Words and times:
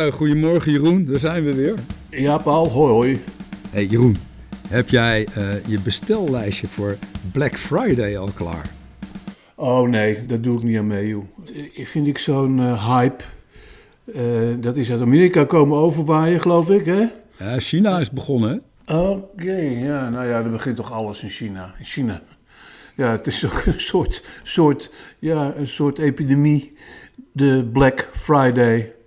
Nou, 0.00 0.12
goedemorgen 0.12 0.72
Jeroen, 0.72 1.04
daar 1.04 1.18
zijn 1.18 1.44
we 1.44 1.54
weer. 1.54 1.74
Ja, 2.10 2.38
Paul, 2.38 2.68
hoi 2.68 2.92
hoi. 2.92 3.20
Hey 3.70 3.84
Jeroen, 3.84 4.16
heb 4.68 4.88
jij 4.88 5.28
uh, 5.38 5.66
je 5.66 5.80
bestellijstje 5.80 6.68
voor 6.68 6.96
Black 7.32 7.56
Friday 7.56 8.18
al 8.18 8.28
klaar? 8.34 8.70
Oh 9.54 9.88
nee, 9.88 10.24
dat 10.24 10.42
doe 10.42 10.56
ik 10.56 10.62
niet 10.62 10.78
aan 10.78 10.86
mee, 10.86 11.08
joh. 11.08 11.24
Ik 11.72 11.86
vind 11.86 12.06
ik 12.06 12.18
zo'n 12.18 12.58
uh, 12.58 12.96
hype. 12.96 13.24
Uh, 14.04 14.54
dat 14.60 14.76
is 14.76 14.90
uit 14.90 15.00
Amerika 15.00 15.44
komen 15.44 15.78
overwaaien, 15.78 16.40
geloof 16.40 16.70
ik, 16.70 16.84
hè? 16.84 17.06
Ja, 17.38 17.58
China 17.58 17.98
is 17.98 18.10
begonnen, 18.10 18.62
hè? 18.84 18.98
Oké, 18.98 19.56
ja, 19.60 20.10
nou 20.10 20.26
ja, 20.26 20.42
er 20.42 20.50
begint 20.50 20.76
toch 20.76 20.92
alles 20.92 21.22
in 21.22 21.30
China. 21.30 21.74
In 21.78 21.84
China. 21.84 22.22
Ja, 22.96 23.10
het 23.10 23.26
is 23.26 23.44
ook 23.44 23.62
een 23.66 23.80
soort, 23.80 24.24
soort, 24.42 24.90
ja, 25.18 25.54
een 25.56 25.68
soort 25.68 25.98
epidemie. 25.98 26.72
De 27.32 27.68
Black 27.72 28.08
Friday. 28.12 28.98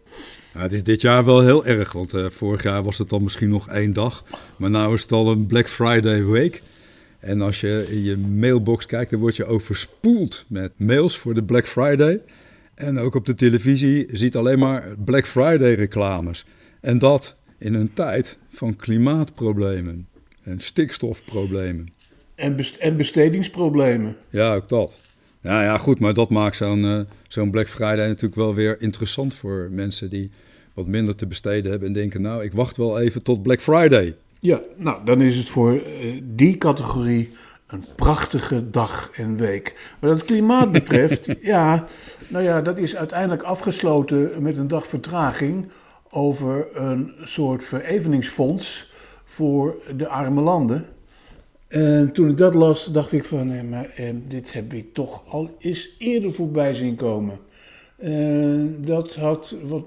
Nou, 0.54 0.66
het 0.66 0.74
is 0.74 0.84
dit 0.84 1.02
jaar 1.02 1.26
wel 1.26 1.42
heel 1.42 1.66
erg, 1.66 1.92
want 1.92 2.14
uh, 2.14 2.26
vorig 2.30 2.64
jaar 2.64 2.84
was 2.84 2.98
het 2.98 3.10
dan 3.10 3.24
misschien 3.24 3.50
nog 3.50 3.70
één 3.70 3.94
dag. 3.94 4.24
Maar 4.58 4.70
nu 4.70 4.94
is 4.94 5.02
het 5.02 5.12
al 5.12 5.32
een 5.32 5.48
Black 5.48 5.70
Friday 5.70 6.26
week. 6.26 6.62
En 7.20 7.42
als 7.42 7.62
je 7.62 7.88
in 7.90 8.04
je 8.04 8.18
mailbox 8.18 8.86
kijkt, 8.86 9.12
dan 9.12 9.20
word 9.20 9.36
je 9.36 9.46
overspoeld 9.46 10.46
met 10.48 10.72
mails 10.76 11.18
voor 11.18 11.34
de 11.34 11.44
Black 11.44 11.68
Friday. 11.68 12.22
En 12.76 12.98
ook 12.98 13.16
op 13.16 13.26
de 13.26 13.36
televisie 13.36 14.08
ziet 14.12 14.36
alleen 14.36 14.60
maar 14.60 14.96
Black 15.06 15.26
Friday 15.26 15.74
reclames. 15.74 16.46
En 16.82 17.00
dat 17.00 17.36
in 17.58 17.74
een 17.74 17.94
tijd 17.94 18.38
van 18.50 18.76
klimaatproblemen 18.76 20.08
en 20.44 20.60
stikstofproblemen. 20.60 21.88
En, 22.36 22.56
best 22.56 22.76
en 22.76 22.98
bestedingsproblemen. 22.98 24.16
Ja, 24.30 24.56
ook 24.56 24.70
dat. 24.70 25.00
Ja, 25.44 25.64
ja, 25.64 25.78
goed, 25.78 26.00
maar 26.00 26.14
dat 26.14 26.30
maakt 26.30 26.56
zo'n 26.56 26.84
uh, 26.84 27.00
zo'n 27.28 27.52
Black 27.52 27.68
Friday 27.68 28.08
natuurlijk 28.08 28.36
wel 28.36 28.54
weer 28.54 28.82
interessant 28.82 29.36
voor 29.36 29.70
mensen 29.72 30.10
die 30.10 30.32
wat 30.74 30.88
minder 30.88 31.16
te 31.16 31.28
besteden 31.28 31.72
hebben 31.72 31.88
en 31.88 31.94
denken, 31.94 32.22
nou, 32.22 32.44
ik 32.44 32.54
wacht 32.54 32.78
wel 32.78 33.00
even 33.00 33.24
tot 33.24 33.42
Black 33.42 33.62
Friday. 33.62 34.16
Ja, 34.40 34.62
nou, 34.78 35.06
dan 35.06 35.22
is 35.22 35.36
het 35.36 35.50
voor 35.50 35.74
uh, 35.74 36.22
die 36.24 36.58
categorie 36.58 37.30
een 37.68 37.84
prachtige 37.96 38.70
dag 38.70 39.10
en 39.14 39.38
week. 39.38 39.96
Wat 40.00 40.12
het 40.12 40.26
klimaat 40.26 40.72
betreft, 40.82 41.30
ja, 41.42 41.86
nou 42.28 42.44
ja, 42.44 42.62
dat 42.62 42.78
is 42.78 42.96
uiteindelijk 42.96 43.44
afgesloten 43.44 44.44
met 44.44 44.58
een 44.58 44.68
dag 44.68 44.88
vertraging 44.88 45.72
over 46.10 46.68
een 46.74 47.14
soort 47.22 47.64
vereveningsfonds 47.64 48.92
voor 49.24 49.76
de 49.96 50.08
arme 50.08 50.42
landen. 50.42 50.86
En 51.74 52.12
toen 52.12 52.30
ik 52.30 52.38
dat 52.38 52.54
las, 52.54 52.86
dacht 52.86 53.12
ik 53.12 53.24
van, 53.24 53.48
nee, 53.48 53.64
maar 53.64 53.90
eh, 53.96 54.10
dit 54.28 54.54
heb 54.54 54.74
ik 54.74 54.94
toch 54.94 55.24
al 55.28 55.56
eens 55.60 55.90
eerder 55.98 56.32
voorbij 56.32 56.74
zien 56.74 56.96
komen. 56.96 57.40
Uh, 58.00 58.66
dat 58.78 59.16
had, 59.16 59.56
wat 59.64 59.86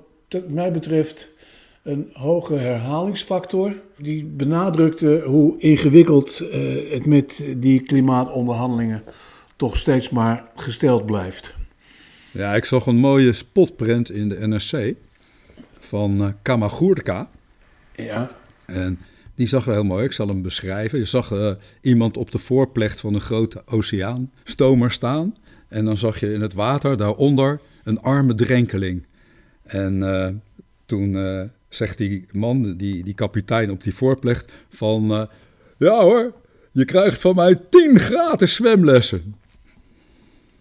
mij 0.48 0.72
betreft, 0.72 1.34
een 1.82 2.10
hoge 2.12 2.54
herhalingsfactor. 2.54 3.74
Die 3.98 4.24
benadrukte 4.24 5.22
hoe 5.24 5.58
ingewikkeld 5.58 6.40
uh, 6.40 6.92
het 6.92 7.06
met 7.06 7.44
die 7.56 7.82
klimaatonderhandelingen 7.82 9.02
toch 9.56 9.76
steeds 9.76 10.10
maar 10.10 10.44
gesteld 10.54 11.06
blijft. 11.06 11.54
Ja, 12.32 12.54
ik 12.54 12.64
zag 12.64 12.86
een 12.86 12.98
mooie 12.98 13.32
spotprint 13.32 14.10
in 14.10 14.28
de 14.28 14.46
NRC 14.46 14.94
van 15.78 16.22
uh, 16.22 16.28
Kamagurka. 16.42 17.30
Ja. 17.96 18.30
En 18.64 18.98
die 19.36 19.46
zag 19.46 19.66
er 19.66 19.72
heel 19.72 19.84
mooi. 19.84 20.04
Ik 20.04 20.12
zal 20.12 20.28
hem 20.28 20.42
beschrijven. 20.42 20.98
Je 20.98 21.04
zag 21.04 21.30
uh, 21.30 21.52
iemand 21.80 22.16
op 22.16 22.30
de 22.30 22.38
voorplecht 22.38 23.00
van 23.00 23.14
een 23.14 23.20
grote 23.20 23.62
oceaanstomer 23.66 24.90
staan. 24.90 25.34
En 25.68 25.84
dan 25.84 25.96
zag 25.96 26.20
je 26.20 26.32
in 26.32 26.40
het 26.40 26.52
water 26.52 26.96
daaronder 26.96 27.60
een 27.84 28.00
arme 28.00 28.34
drenkeling. 28.34 29.06
En 29.62 29.96
uh, 29.96 30.28
toen 30.86 31.12
uh, 31.12 31.42
zegt 31.68 31.98
die 31.98 32.26
man, 32.32 32.76
die, 32.76 33.04
die 33.04 33.14
kapitein 33.14 33.70
op 33.70 33.82
die 33.82 33.94
voorplecht, 33.94 34.52
van... 34.68 35.28
ja 35.78 36.02
hoor, 36.02 36.34
je 36.72 36.84
krijgt 36.84 37.20
van 37.20 37.34
mij 37.34 37.60
tien 37.70 37.98
gratis 37.98 38.54
zwemlessen. 38.54 39.34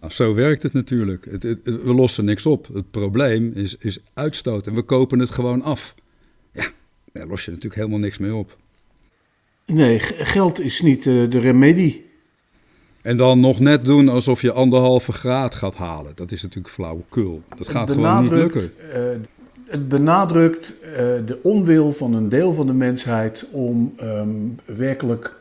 Nou, 0.00 0.12
zo 0.12 0.34
werkt 0.34 0.62
het 0.62 0.72
natuurlijk. 0.72 1.24
Het, 1.30 1.42
we 1.62 1.94
lossen 1.94 2.24
niks 2.24 2.46
op. 2.46 2.68
Het 2.72 2.90
probleem 2.90 3.52
is, 3.54 3.76
is 3.76 3.98
uitstoot 4.14 4.66
en 4.66 4.74
we 4.74 4.82
kopen 4.82 5.18
het 5.18 5.30
gewoon 5.30 5.62
af. 5.62 5.94
Ja, 6.52 6.66
daar 7.12 7.26
los 7.26 7.44
je 7.44 7.50
natuurlijk 7.50 7.80
helemaal 7.80 7.98
niks 7.98 8.18
mee 8.18 8.34
op. 8.34 8.56
Nee, 9.66 9.98
geld 10.00 10.60
is 10.60 10.80
niet 10.80 11.04
uh, 11.04 11.30
de 11.30 11.38
remedie. 11.38 12.04
En 13.02 13.16
dan 13.16 13.40
nog 13.40 13.60
net 13.60 13.84
doen 13.84 14.08
alsof 14.08 14.40
je 14.42 14.52
anderhalve 14.52 15.12
graad 15.12 15.54
gaat 15.54 15.76
halen. 15.76 16.12
Dat 16.14 16.32
is 16.32 16.42
natuurlijk 16.42 16.74
flauwekul. 16.74 17.42
Dat 17.56 17.68
gaat 17.68 17.90
gewoon 17.90 18.22
niet 18.22 18.32
lukken. 18.32 18.62
Uh, 18.62 19.16
het 19.66 19.88
benadrukt 19.88 20.78
uh, 20.82 20.96
de 21.26 21.38
onwil 21.42 21.92
van 21.92 22.12
een 22.12 22.28
deel 22.28 22.52
van 22.52 22.66
de 22.66 22.72
mensheid 22.72 23.46
om 23.50 23.94
um, 24.02 24.58
werkelijk 24.64 25.34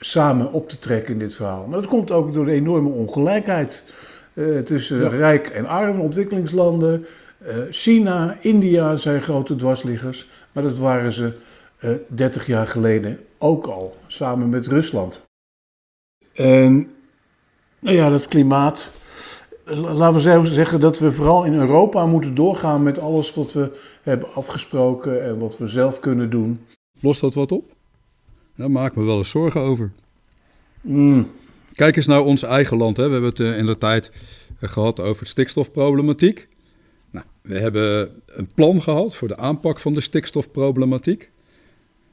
samen 0.00 0.52
op 0.52 0.68
te 0.68 0.78
trekken 0.78 1.12
in 1.12 1.18
dit 1.18 1.34
verhaal. 1.34 1.66
Maar 1.66 1.80
dat 1.80 1.88
komt 1.88 2.10
ook 2.10 2.34
door 2.34 2.44
de 2.44 2.52
enorme 2.52 2.88
ongelijkheid 2.88 3.82
tussen 4.64 5.00
ja. 5.00 5.08
rijk 5.08 5.48
en 5.48 5.66
arm 5.66 6.00
ontwikkelingslanden. 6.00 7.06
China, 7.70 8.36
India 8.40 8.96
zijn 8.96 9.22
grote 9.22 9.56
dwarsliggers, 9.56 10.28
maar 10.52 10.62
dat 10.62 10.78
waren 10.78 11.12
ze 11.12 11.32
30 12.08 12.46
jaar 12.46 12.66
geleden 12.66 13.18
ook 13.38 13.66
al, 13.66 13.96
samen 14.06 14.48
met 14.48 14.66
Rusland. 14.66 15.26
En 16.34 16.90
nou 17.78 17.96
ja, 17.96 18.08
dat 18.10 18.28
klimaat. 18.28 18.90
Laten 19.64 20.42
we 20.42 20.46
zeggen 20.46 20.80
dat 20.80 20.98
we 20.98 21.12
vooral 21.12 21.44
in 21.44 21.54
Europa 21.54 22.06
moeten 22.06 22.34
doorgaan 22.34 22.82
met 22.82 22.98
alles 22.98 23.34
wat 23.34 23.52
we 23.52 23.78
hebben 24.02 24.34
afgesproken 24.34 25.24
en 25.24 25.38
wat 25.38 25.58
we 25.58 25.68
zelf 25.68 26.00
kunnen 26.00 26.30
doen. 26.30 26.66
Lost 27.00 27.20
dat 27.20 27.34
wat 27.34 27.52
op? 27.52 27.64
Daar 28.54 28.70
maak 28.70 28.90
ik 28.90 28.96
me 28.96 29.04
wel 29.04 29.18
eens 29.18 29.30
zorgen 29.30 29.60
over. 29.60 29.92
Mm. 30.80 31.30
Kijk 31.72 31.96
eens 31.96 32.06
naar 32.06 32.22
ons 32.22 32.42
eigen 32.42 32.76
land. 32.76 32.96
Hè. 32.96 33.06
We 33.06 33.12
hebben 33.12 33.30
het 33.30 33.56
in 33.58 33.66
de 33.66 33.78
tijd 33.78 34.10
gehad 34.60 35.00
over 35.00 35.22
de 35.22 35.28
stikstofproblematiek. 35.28 36.48
Nou, 37.10 37.26
we 37.42 37.58
hebben 37.58 38.10
een 38.26 38.48
plan 38.54 38.82
gehad 38.82 39.16
voor 39.16 39.28
de 39.28 39.36
aanpak 39.36 39.78
van 39.78 39.94
de 39.94 40.00
stikstofproblematiek. 40.00 41.30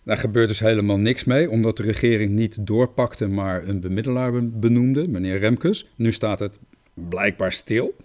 Daar 0.05 0.17
gebeurt 0.17 0.47
dus 0.47 0.59
helemaal 0.59 0.97
niks 0.97 1.23
mee, 1.23 1.49
omdat 1.49 1.77
de 1.77 1.83
regering 1.83 2.31
niet 2.31 2.67
doorpakte, 2.67 3.27
maar 3.27 3.67
een 3.67 3.79
bemiddelaar 3.79 4.49
benoemde, 4.49 5.07
meneer 5.07 5.38
Remkes. 5.38 5.89
Nu 5.95 6.11
staat 6.11 6.39
het 6.39 6.59
blijkbaar 6.93 7.51
stil. 7.51 7.95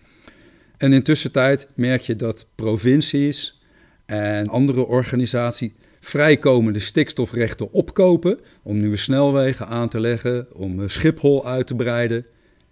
En 0.77 0.93
intussen 0.93 1.33
tijd 1.33 1.69
merk 1.75 2.01
je 2.01 2.17
dat 2.17 2.47
provincies 2.55 3.61
en 4.07 4.49
andere 4.49 4.87
organisaties 4.87 5.73
vrijkomende 6.01 6.79
stikstofrechten 6.79 7.73
opkopen 7.73 8.39
om 8.63 8.79
nieuwe 8.79 8.97
snelwegen 8.97 9.67
aan 9.67 9.89
te 9.89 10.01
leggen, 10.01 10.47
om 10.53 10.89
Schiphol 10.89 11.47
uit 11.47 11.67
te 11.67 11.75
breiden. 11.75 12.27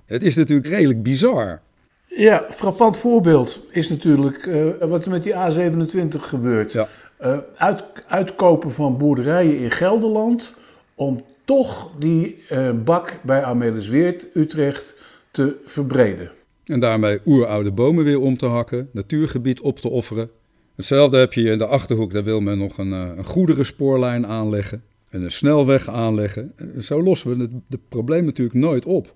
Het 0.07 0.23
is 0.23 0.37
natuurlijk 0.37 0.69
redelijk 0.69 1.03
bizar. 1.03 1.61
Ja, 2.05 2.47
frappant 2.51 2.97
voorbeeld 2.97 3.67
is 3.71 3.89
natuurlijk 3.89 4.47
uh, 4.47 4.71
wat 4.81 5.05
er 5.05 5.11
met 5.11 5.23
die 5.23 5.33
A27 5.33 6.21
gebeurt. 6.21 6.73
Ja. 6.73 6.89
Uh, 7.25 7.39
uit, 7.57 7.85
uitkopen 8.07 8.73
van 8.73 8.99
boerderijen 8.99 9.59
in 9.59 9.71
Gelderland 9.71 10.55
om 10.95 11.25
toch 11.45 11.91
die 11.99 12.43
uh, 12.51 12.71
bak 12.85 13.19
bij 13.23 13.43
Amelisweert, 13.43 14.27
Utrecht, 14.35 14.97
te 15.31 15.57
verbreden. 15.65 16.31
En 16.65 16.81
daarmee 16.81 17.19
oeroude 17.27 17.71
bomen 17.71 18.05
weer 18.05 18.21
om 18.21 18.37
te 18.37 18.47
hakken, 18.47 18.89
natuurgebied 18.93 19.61
op 19.61 19.79
te 19.79 19.89
offeren. 19.89 20.31
Hetzelfde 20.77 21.19
heb 21.19 21.33
je 21.33 21.51
in 21.51 21.59
de 21.59 21.67
Achterhoek, 21.67 22.13
daar 22.13 22.25
wil 22.25 22.41
men 22.41 22.59
nog 22.59 22.79
een, 22.79 22.93
een 22.93 23.25
goederenspoorlijn 23.25 24.27
aanleggen 24.27 24.83
en 25.09 25.23
een 25.23 25.31
snelweg 25.31 25.89
aanleggen. 25.89 26.53
Zo 26.81 27.03
lossen 27.03 27.37
we 27.37 27.43
het, 27.43 27.51
het 27.71 27.89
probleem 27.89 28.25
natuurlijk 28.25 28.59
nooit 28.59 28.85
op. 28.85 29.15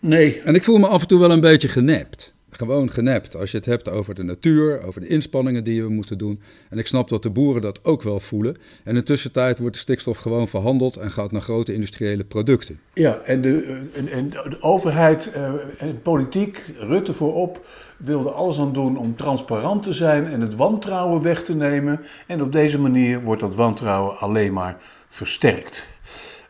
Nee. 0.00 0.40
En 0.40 0.54
ik 0.54 0.64
voel 0.64 0.78
me 0.78 0.86
af 0.86 1.02
en 1.02 1.08
toe 1.08 1.20
wel 1.20 1.30
een 1.30 1.40
beetje 1.40 1.68
genept. 1.68 2.34
Gewoon 2.56 2.90
genept. 2.90 3.36
Als 3.36 3.50
je 3.50 3.56
het 3.56 3.66
hebt 3.66 3.88
over 3.88 4.14
de 4.14 4.22
natuur, 4.22 4.82
over 4.82 5.00
de 5.00 5.06
inspanningen 5.06 5.64
die 5.64 5.82
we 5.82 5.88
moeten 5.88 6.18
doen. 6.18 6.40
En 6.70 6.78
ik 6.78 6.86
snap 6.86 7.08
dat 7.08 7.22
de 7.22 7.30
boeren 7.30 7.62
dat 7.62 7.84
ook 7.84 8.02
wel 8.02 8.20
voelen. 8.20 8.54
En 8.54 8.60
in 8.84 8.94
de 8.94 9.02
tussentijd 9.02 9.58
wordt 9.58 9.74
de 9.74 9.80
stikstof 9.80 10.18
gewoon 10.18 10.48
verhandeld 10.48 10.96
en 10.96 11.10
gaat 11.10 11.32
naar 11.32 11.40
grote 11.40 11.74
industriële 11.74 12.24
producten. 12.24 12.80
Ja, 12.94 13.18
en 13.24 13.40
de, 13.40 13.82
en, 13.94 14.08
en 14.08 14.30
de 14.30 14.56
overheid 14.60 15.32
uh, 15.36 15.52
en 15.78 16.02
politiek, 16.02 16.62
Rutte 16.78 17.12
voorop, 17.12 17.66
wilde 17.96 18.30
alles 18.30 18.58
aan 18.58 18.72
doen 18.72 18.96
om 18.96 19.16
transparant 19.16 19.82
te 19.82 19.92
zijn 19.92 20.26
en 20.26 20.40
het 20.40 20.54
wantrouwen 20.54 21.22
weg 21.22 21.42
te 21.42 21.54
nemen. 21.54 22.00
En 22.26 22.42
op 22.42 22.52
deze 22.52 22.80
manier 22.80 23.22
wordt 23.22 23.40
dat 23.40 23.54
wantrouwen 23.54 24.18
alleen 24.18 24.52
maar 24.52 24.76
versterkt. 25.08 25.88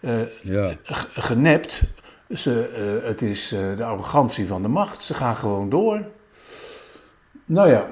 Uh, 0.00 0.20
ja. 0.42 0.76
Genept 1.14 1.82
uh, 2.28 2.54
het 3.02 3.22
is 3.22 3.52
uh, 3.52 3.76
de 3.76 3.84
arrogantie 3.84 4.46
van 4.46 4.62
de 4.62 4.68
macht. 4.68 5.02
Ze 5.02 5.14
gaan 5.14 5.36
gewoon 5.36 5.68
door. 5.68 6.04
Nou 7.44 7.68
ja, 7.70 7.88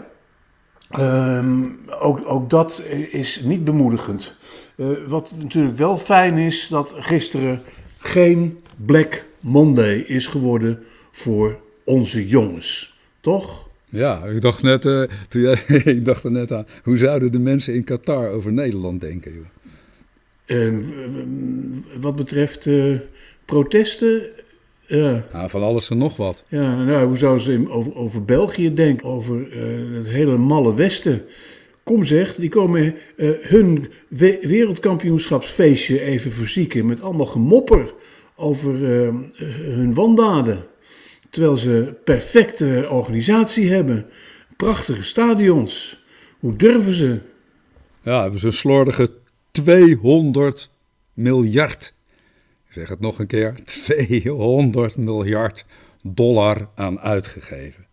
um, 1.38 1.80
ook, 2.00 2.20
ook 2.26 2.50
dat 2.50 2.84
is 3.10 3.40
niet 3.40 3.64
bemoedigend. 3.64 4.34
Uh, 4.76 4.88
wat 5.06 5.34
natuurlijk 5.36 5.76
wel 5.76 5.98
fijn 5.98 6.38
is, 6.38 6.68
dat 6.68 6.94
gisteren 6.96 7.60
geen 7.98 8.58
Black 8.76 9.24
Monday 9.40 9.98
is 9.98 10.26
geworden 10.26 10.82
voor 11.10 11.58
onze 11.84 12.28
jongens. 12.28 12.98
Toch? 13.20 13.68
Ja, 13.90 14.24
ik 14.24 14.40
dacht 14.40 14.62
net, 14.62 14.84
uh, 14.84 15.02
toen 15.28 15.40
jij, 15.40 15.58
ik 15.94 16.04
dacht 16.04 16.24
er 16.24 16.30
net 16.30 16.52
aan, 16.52 16.66
hoe 16.82 16.96
zouden 16.96 17.32
de 17.32 17.38
mensen 17.38 17.74
in 17.74 17.84
Qatar 17.84 18.28
over 18.28 18.52
Nederland 18.52 19.00
denken? 19.00 19.32
Joh? 19.34 19.44
Uh, 20.46 20.74
wat 22.00 22.16
betreft 22.16 22.64
protesten. 23.44 24.22
Ja. 24.86 25.26
Nou, 25.32 25.50
van 25.50 25.62
alles 25.62 25.90
en 25.90 25.98
nog 25.98 26.16
wat. 26.16 26.44
Ja, 26.48 26.84
nou, 26.84 27.06
hoe 27.06 27.16
zouden 27.16 27.42
ze 27.42 27.64
over, 27.68 27.96
over 27.96 28.24
België 28.24 28.74
denken? 28.74 29.08
Over 29.08 29.46
het 29.94 30.08
hele 30.08 30.36
malle 30.36 30.74
Westen. 30.74 31.22
Kom 31.82 32.04
zeg, 32.04 32.34
die 32.34 32.48
komen 32.48 32.94
hun 33.42 33.88
we 34.08 34.38
wereldkampioenschapsfeestje 34.42 36.00
even 36.00 36.32
verzieken 36.32 36.86
met 36.86 37.00
allemaal 37.00 37.26
gemopper 37.26 37.94
over 38.36 38.74
hun 39.62 39.94
wandaden. 39.94 40.64
Terwijl 41.30 41.56
ze 41.56 41.94
perfecte 42.04 42.86
organisatie 42.90 43.72
hebben, 43.72 44.06
prachtige 44.56 45.04
stadions. 45.04 46.02
Hoe 46.38 46.56
durven 46.56 46.94
ze? 46.94 47.18
Ja, 48.02 48.22
hebben 48.22 48.40
ze 48.40 48.46
een 48.46 48.52
slordige 48.52 49.10
200 49.50 50.70
miljard. 51.14 51.93
Ik 52.74 52.80
zeg 52.80 52.88
het 52.88 53.00
nog 53.00 53.18
een 53.18 53.26
keer: 53.26 53.54
200 53.64 54.96
miljard 54.96 55.66
dollar 56.02 56.68
aan 56.74 57.00
uitgegeven. 57.00 57.86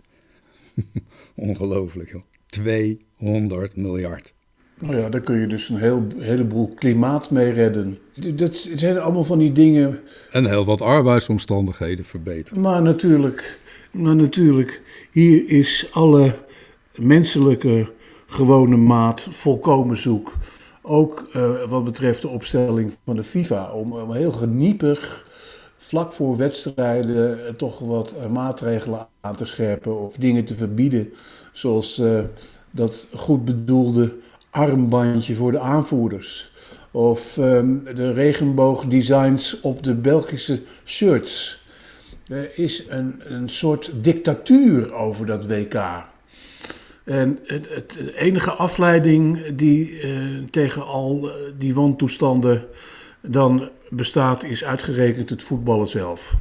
Ongelooflijk, 1.36 2.12
joh. 2.12 2.22
200 2.46 3.76
miljard. 3.76 4.34
Nou 4.80 4.98
ja, 4.98 5.10
daar 5.10 5.22
kun 5.22 5.40
je 5.40 5.48
dus 5.48 5.70
een 5.70 5.78
heel, 5.78 6.08
heleboel 6.18 6.74
klimaat 6.74 7.30
mee 7.30 7.52
redden. 7.52 7.98
Dat 8.36 8.70
zijn 8.76 9.00
allemaal 9.00 9.24
van 9.24 9.40
die 9.40 9.52
dingen. 9.52 10.00
En 10.32 10.46
heel 10.46 10.66
wat 10.66 10.82
arbeidsomstandigheden 10.82 12.06
verbeteren. 12.06 12.62
Maar 12.62 12.82
natuurlijk, 12.82 13.60
maar 13.92 14.16
natuurlijk, 14.16 14.82
hier 15.12 15.50
is 15.50 15.90
alle 15.92 16.40
menselijke 16.96 17.92
gewone 18.28 18.78
maat 18.78 19.28
volkomen 19.30 19.98
zoek. 19.98 20.34
Ook 20.92 21.28
uh, 21.36 21.64
wat 21.70 21.84
betreft 21.84 22.22
de 22.22 22.28
opstelling 22.28 22.94
van 23.06 23.16
de 23.16 23.24
FIFA. 23.24 23.72
Om, 23.72 23.94
om 23.94 24.14
heel 24.14 24.32
geniepig 24.32 25.26
vlak 25.78 26.12
voor 26.12 26.38
wedstrijden 26.38 27.40
uh, 27.40 27.50
toch 27.50 27.80
wat 27.80 28.16
uh, 28.18 28.28
maatregelen 28.28 29.08
aan 29.22 29.36
te 29.36 29.46
scherpen 29.46 30.00
of 30.00 30.16
dingen 30.16 30.46
te 30.46 30.56
verbieden. 30.56 31.14
Zoals 31.54 32.02
dat 32.72 33.06
goed 33.14 33.46
bedoelde 33.46 34.16
armbandje 34.50 35.36
voor 35.36 35.52
de 35.52 35.60
aanvoerders. 35.60 36.52
Of 36.92 37.38
um, 37.38 37.84
de 37.96 38.14
regenboogdesigns 38.14 39.62
op 39.62 39.84
de 39.84 39.94
Belgische 39.96 40.62
shirts. 40.86 41.62
Er 42.28 42.58
is 42.58 42.86
een, 42.90 43.22
een 43.24 43.50
soort 43.50 43.92
dictatuur 44.02 44.94
over 44.94 45.26
dat 45.26 45.46
WK. 45.46 46.06
En 47.04 47.40
het, 47.46 47.70
het 47.70 47.98
enige 48.16 48.52
afleiding 48.52 49.56
die 49.56 50.02
uh, 50.02 50.44
tegen 50.50 50.86
al 50.86 51.28
uh, 51.28 51.34
die 51.58 51.74
wantoestanden 51.74 52.66
dan 53.22 53.70
bestaat, 53.90 54.44
is 54.44 54.64
uitgerekend 54.64 55.30
het 55.30 55.44
voetballen 55.44 55.88
zelf. 55.88 56.36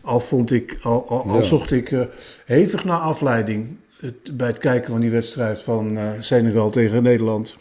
Al, 0.00 0.20
vond 0.20 0.50
ik, 0.50 0.78
al, 0.82 1.08
al, 1.08 1.22
al 1.22 1.36
ja. 1.36 1.42
zocht 1.42 1.72
ik 1.72 1.90
uh, 1.90 2.04
hevig 2.44 2.84
naar 2.84 2.98
afleiding 2.98 3.76
het, 4.00 4.36
bij 4.36 4.46
het 4.46 4.58
kijken 4.58 4.90
van 4.90 5.00
die 5.00 5.10
wedstrijd 5.10 5.62
van 5.62 5.96
uh, 5.96 6.10
Senegal 6.20 6.70
tegen 6.70 7.02
Nederland. 7.02 7.56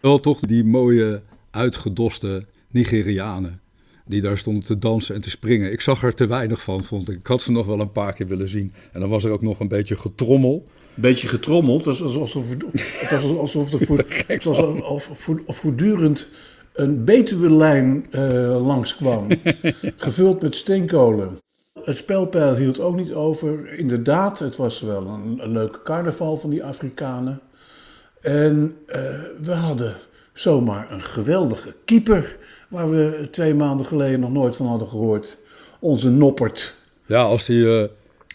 Wel 0.00 0.20
toch 0.20 0.40
die 0.40 0.64
mooie 0.64 1.22
uitgedoste 1.50 2.46
Nigerianen 2.70 3.60
die 4.04 4.20
daar 4.20 4.38
stonden 4.38 4.64
te 4.64 4.78
dansen 4.78 5.14
en 5.14 5.20
te 5.20 5.30
springen. 5.30 5.72
Ik 5.72 5.80
zag 5.80 6.02
er 6.02 6.14
te 6.14 6.26
weinig 6.26 6.62
van, 6.62 6.84
vond 6.84 7.08
ik. 7.08 7.18
Ik 7.18 7.26
had 7.26 7.42
ze 7.42 7.52
nog 7.52 7.66
wel 7.66 7.80
een 7.80 7.92
paar 7.92 8.12
keer 8.12 8.26
willen 8.26 8.48
zien. 8.48 8.72
En 8.92 9.00
dan 9.00 9.08
was 9.08 9.24
er 9.24 9.30
ook 9.30 9.42
nog 9.42 9.60
een 9.60 9.68
beetje 9.68 9.94
getrommel. 9.94 10.66
Beetje 10.94 11.28
getrommeld. 11.28 11.84
Het 11.84 11.98
was 11.98 12.16
alsof, 12.16 12.44
het 12.74 13.10
was 13.10 13.36
alsof 13.36 13.72
er 13.72 13.86
voor, 13.86 14.04
het 14.26 14.44
was 14.44 14.58
voortdurend 15.46 16.28
een 16.72 17.04
Betuwe-lijn 17.04 18.06
uh, 18.10 18.66
langskwam. 18.66 19.26
gevuld 19.96 20.42
met 20.42 20.56
steenkolen. 20.56 21.38
Het 21.82 21.98
spelpeil 21.98 22.56
hield 22.56 22.80
ook 22.80 22.96
niet 22.96 23.12
over. 23.12 23.78
Inderdaad, 23.78 24.38
het 24.38 24.56
was 24.56 24.80
wel 24.80 25.06
een, 25.06 25.38
een 25.42 25.52
leuke 25.52 25.82
carnaval 25.82 26.36
van 26.36 26.50
die 26.50 26.64
Afrikanen. 26.64 27.40
En 28.20 28.76
uh, 28.86 28.94
we 29.42 29.52
hadden 29.52 29.96
zomaar 30.32 30.92
een 30.92 31.02
geweldige 31.02 31.74
keeper, 31.84 32.36
waar 32.68 32.90
we 32.90 33.28
twee 33.30 33.54
maanden 33.54 33.86
geleden 33.86 34.20
nog 34.20 34.32
nooit 34.32 34.56
van 34.56 34.66
hadden 34.66 34.88
gehoord. 34.88 35.38
Onze 35.80 36.10
Noppert. 36.10 36.76
Ja, 37.06 37.22
als 37.22 37.46
hij 37.46 37.56
uh, 37.56 37.84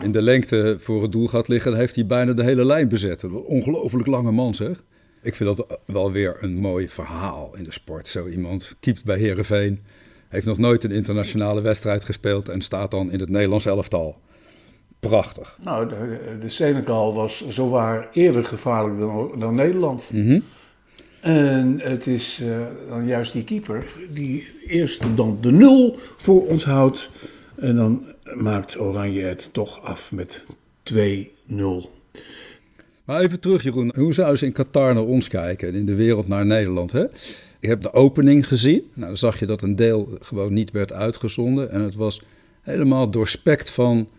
in 0.04 0.12
de 0.12 0.22
lengte 0.22 0.78
voor 0.80 1.02
het 1.02 1.12
doel 1.12 1.28
gaat 1.28 1.48
liggen, 1.48 1.76
heeft 1.76 1.96
hij 1.96 2.06
bijna 2.06 2.34
de 2.34 2.44
hele 2.44 2.66
lijn 2.66 2.90
bezet. 2.90 3.24
Een 3.24 3.34
ongelooflijk 3.34 4.08
lange 4.08 4.32
man 4.32 4.56
zeg. 4.56 4.84
Ik 5.22 5.36
vind 5.36 5.58
dat 5.58 5.80
wel 5.86 6.12
weer 6.12 6.38
een 6.40 6.56
mooi 6.56 6.90
verhaal 6.90 7.56
in 7.56 7.64
de 7.64 7.72
sport. 7.72 8.08
Zo 8.08 8.28
iemand 8.28 8.76
keept 8.80 9.04
bij 9.04 9.18
Herenveen, 9.18 9.80
heeft 10.28 10.46
nog 10.46 10.58
nooit 10.58 10.84
een 10.84 10.92
internationale 10.92 11.62
wedstrijd 11.62 12.04
gespeeld 12.04 12.50
en 12.50 12.62
staat 12.62 12.92
dan 12.92 13.12
in 13.12 13.20
het 13.20 13.30
Nederlands 13.30 13.66
elftal. 13.66 14.20
Prachtig. 15.00 15.58
Nou, 15.64 15.90
de, 15.90 16.38
de 16.42 16.50
Senegal 16.50 17.14
was 17.14 17.48
zowaar 17.50 18.10
eerder 18.14 18.46
gevaarlijk 18.46 19.00
dan, 19.00 19.32
dan 19.40 19.56
Nederland. 19.56 20.10
Mm 20.12 20.26
-hmm. 20.26 20.44
En 21.22 21.80
het 21.82 22.08
is 22.08 22.40
uh, 22.42 22.58
dan 22.90 23.06
juist 23.06 23.34
die 23.34 23.44
keeper 23.44 23.86
die 24.14 24.48
eerst 24.68 25.02
dan 25.16 25.38
de 25.42 25.52
nul 25.52 25.98
voor 26.18 26.48
ons 26.48 26.66
houdt. 26.66 27.10
En 27.56 27.76
dan 27.76 28.06
maakt 28.36 28.80
Oranje 28.80 29.22
het 29.22 29.50
toch 29.52 29.82
af 29.82 30.12
met 30.12 30.46
2-0. 30.94 30.96
Maar 33.06 33.22
even 33.22 33.40
terug, 33.40 33.64
Jeroen. 33.64 33.92
Hoe 33.96 34.14
zouden 34.14 34.38
ze 34.38 34.46
in 34.46 34.52
Qatar 34.52 34.94
naar 34.94 35.04
ons 35.04 35.28
kijken 35.28 35.68
en 35.68 35.74
in 35.74 35.86
de 35.86 35.96
wereld 35.96 36.28
naar 36.28 36.46
Nederland? 36.46 36.92
Hè? 36.92 37.04
Ik 37.60 37.70
heb 37.70 37.82
de 37.82 37.94
opening 37.94 38.48
gezien. 38.48 38.82
Nou, 38.94 39.08
dan 39.08 39.18
zag 39.18 39.40
je 39.40 39.46
dat 39.46 39.62
een 39.62 39.76
deel 39.76 40.18
gewoon 40.20 40.54
niet 40.54 40.72
werd 40.72 40.94
uitgezonden. 40.94 41.72
En 41.72 41.82
het 41.82 41.96
was 41.96 42.22
helemaal 42.62 43.10
doorspekt 43.10 43.70
van 43.70 44.10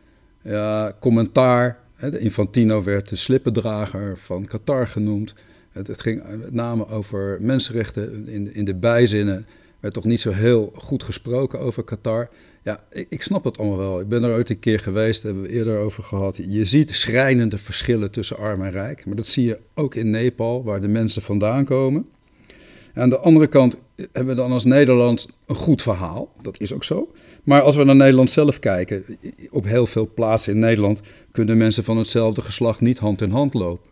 ja, 0.42 0.96
commentaar. 1.00 1.78
De 2.00 2.18
Infantino 2.18 2.82
werd 2.82 3.08
de 3.08 3.16
slippendrager 3.16 4.18
van 4.18 4.46
Qatar 4.46 4.86
genoemd. 4.86 5.34
Het, 5.72 6.02
ging 6.02 6.22
met 6.38 6.52
name 6.52 6.88
over 6.88 7.38
mensenrechten 7.40 8.28
in 8.52 8.64
de 8.64 8.74
bijzinnen. 8.74 9.46
Werd 9.80 9.94
toch 9.94 10.04
niet 10.04 10.20
zo 10.20 10.30
heel 10.30 10.72
goed 10.74 11.02
gesproken 11.02 11.60
over 11.60 11.84
Qatar. 11.84 12.28
Ja, 12.62 12.84
ik, 12.90 13.06
ik 13.10 13.22
snap 13.22 13.44
het 13.44 13.58
allemaal 13.58 13.78
wel. 13.78 14.00
Ik 14.00 14.08
ben 14.08 14.22
er 14.22 14.32
ooit 14.32 14.50
een 14.50 14.58
keer 14.58 14.80
geweest, 14.80 15.22
daar 15.22 15.32
hebben 15.32 15.50
we 15.50 15.56
eerder 15.56 15.78
over 15.78 16.02
gehad. 16.02 16.36
Je 16.36 16.64
ziet 16.64 16.90
schrijnende 16.90 17.58
verschillen 17.58 18.10
tussen 18.10 18.36
arm 18.36 18.62
en 18.62 18.70
rijk. 18.70 19.06
Maar 19.06 19.16
dat 19.16 19.26
zie 19.26 19.44
je 19.44 19.60
ook 19.74 19.94
in 19.94 20.10
Nepal, 20.10 20.64
waar 20.64 20.80
de 20.80 20.88
mensen 20.88 21.22
vandaan 21.22 21.64
komen. 21.64 22.06
Aan 22.94 23.10
de 23.10 23.18
andere 23.18 23.46
kant 23.46 23.76
hebben 23.96 24.26
we 24.26 24.40
dan 24.40 24.52
als 24.52 24.64
Nederland 24.64 25.28
een 25.46 25.54
goed 25.54 25.82
verhaal. 25.82 26.32
Dat 26.42 26.60
is 26.60 26.72
ook 26.72 26.84
zo. 26.84 27.12
Maar 27.44 27.62
als 27.62 27.76
we 27.76 27.84
naar 27.84 27.96
Nederland 27.96 28.30
zelf 28.30 28.58
kijken, 28.58 29.04
op 29.50 29.64
heel 29.64 29.86
veel 29.86 30.10
plaatsen 30.14 30.52
in 30.52 30.58
Nederland 30.58 31.00
kunnen 31.30 31.56
mensen 31.56 31.84
van 31.84 31.96
hetzelfde 31.96 32.42
geslacht 32.42 32.80
niet 32.80 32.98
hand 32.98 33.20
in 33.20 33.30
hand 33.30 33.54
lopen. 33.54 33.90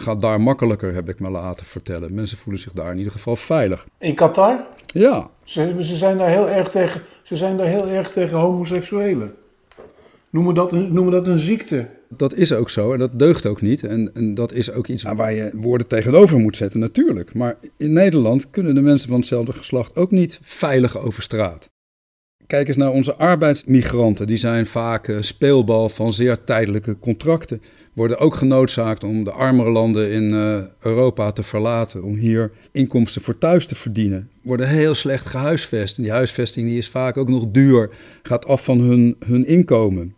Gaat 0.00 0.20
daar 0.20 0.40
makkelijker, 0.40 0.94
heb 0.94 1.08
ik 1.08 1.20
me 1.20 1.30
laten 1.30 1.66
vertellen. 1.66 2.14
Mensen 2.14 2.38
voelen 2.38 2.62
zich 2.62 2.72
daar 2.72 2.90
in 2.90 2.98
ieder 2.98 3.12
geval 3.12 3.36
veilig. 3.36 3.86
In 3.98 4.14
Qatar? 4.14 4.66
Ja. 4.86 5.30
Ze, 5.44 5.76
ze 5.80 5.96
zijn 5.96 6.18
daar 6.18 6.28
heel 6.28 6.48
erg 6.48 6.68
tegen, 6.68 7.02
ze 7.22 7.36
zijn 7.36 7.56
daar 7.56 7.66
heel 7.66 7.88
erg 7.88 8.10
tegen 8.10 8.38
homoseksuelen. 8.38 9.34
Noemen 10.30 10.54
dat, 10.54 10.72
een, 10.72 10.92
noemen 10.92 11.12
dat 11.12 11.26
een 11.26 11.38
ziekte. 11.38 11.88
Dat 12.08 12.34
is 12.34 12.52
ook 12.52 12.70
zo 12.70 12.92
en 12.92 12.98
dat 12.98 13.18
deugt 13.18 13.46
ook 13.46 13.60
niet. 13.60 13.84
En, 13.84 14.10
en 14.14 14.34
dat 14.34 14.52
is 14.52 14.72
ook 14.72 14.86
iets 14.86 15.02
waar 15.02 15.32
je 15.32 15.50
woorden 15.54 15.86
tegenover 15.86 16.38
moet 16.38 16.56
zetten, 16.56 16.80
natuurlijk. 16.80 17.34
Maar 17.34 17.56
in 17.76 17.92
Nederland 17.92 18.50
kunnen 18.50 18.74
de 18.74 18.80
mensen 18.80 19.08
van 19.08 19.18
hetzelfde 19.18 19.52
geslacht 19.52 19.96
ook 19.96 20.10
niet 20.10 20.38
veilig 20.42 20.98
over 20.98 21.22
straat. 21.22 21.70
Kijk 22.48 22.68
eens 22.68 22.76
naar 22.76 22.90
onze 22.90 23.14
arbeidsmigranten. 23.14 24.26
Die 24.26 24.36
zijn 24.36 24.66
vaak 24.66 25.16
speelbal 25.20 25.88
van 25.88 26.12
zeer 26.12 26.44
tijdelijke 26.44 26.98
contracten. 26.98 27.62
Worden 27.92 28.18
ook 28.18 28.34
genoodzaakt 28.34 29.04
om 29.04 29.24
de 29.24 29.30
armere 29.30 29.70
landen 29.70 30.10
in 30.10 30.30
uh, 30.32 30.58
Europa 30.80 31.30
te 31.30 31.42
verlaten. 31.42 32.02
Om 32.02 32.14
hier 32.14 32.50
inkomsten 32.72 33.22
voor 33.22 33.38
thuis 33.38 33.66
te 33.66 33.74
verdienen. 33.74 34.30
Worden 34.42 34.68
heel 34.68 34.94
slecht 34.94 35.26
gehuisvest. 35.26 35.96
En 35.96 36.02
die 36.02 36.12
huisvesting 36.12 36.66
die 36.66 36.78
is 36.78 36.88
vaak 36.88 37.16
ook 37.16 37.28
nog 37.28 37.50
duur. 37.50 37.90
Gaat 38.22 38.46
af 38.46 38.64
van 38.64 38.80
hun, 38.80 39.16
hun 39.26 39.46
inkomen. 39.46 40.14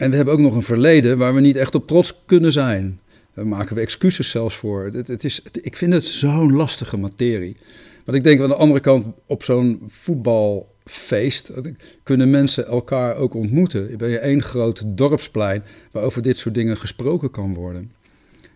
En 0.00 0.10
we 0.10 0.16
hebben 0.16 0.34
ook 0.34 0.40
nog 0.40 0.54
een 0.54 0.62
verleden 0.62 1.18
waar 1.18 1.34
we 1.34 1.40
niet 1.40 1.56
echt 1.56 1.74
op 1.74 1.86
trots 1.86 2.22
kunnen 2.26 2.52
zijn. 2.52 3.00
Daar 3.34 3.46
maken 3.46 3.74
we 3.74 3.80
excuses 3.80 4.30
zelfs 4.30 4.56
voor. 4.56 4.84
Het, 4.84 5.08
het 5.08 5.24
is, 5.24 5.42
ik 5.62 5.76
vind 5.76 5.92
het 5.92 6.04
zo'n 6.04 6.52
lastige 6.52 6.96
materie. 6.96 7.56
Want 8.04 8.16
ik 8.16 8.24
denk 8.24 8.40
aan 8.40 8.48
de 8.48 8.54
andere 8.54 8.80
kant 8.80 9.06
op 9.26 9.42
zo'n 9.42 9.82
voetbalfeest 10.84 11.50
kunnen 12.02 12.30
mensen 12.30 12.66
elkaar 12.66 13.16
ook 13.16 13.34
ontmoeten. 13.34 13.96
Ben 13.96 14.08
je 14.08 14.18
één 14.18 14.42
groot 14.42 14.82
dorpsplein 14.86 15.62
waar 15.90 16.02
over 16.02 16.22
dit 16.22 16.38
soort 16.38 16.54
dingen 16.54 16.76
gesproken 16.76 17.30
kan 17.30 17.54
worden. 17.54 17.92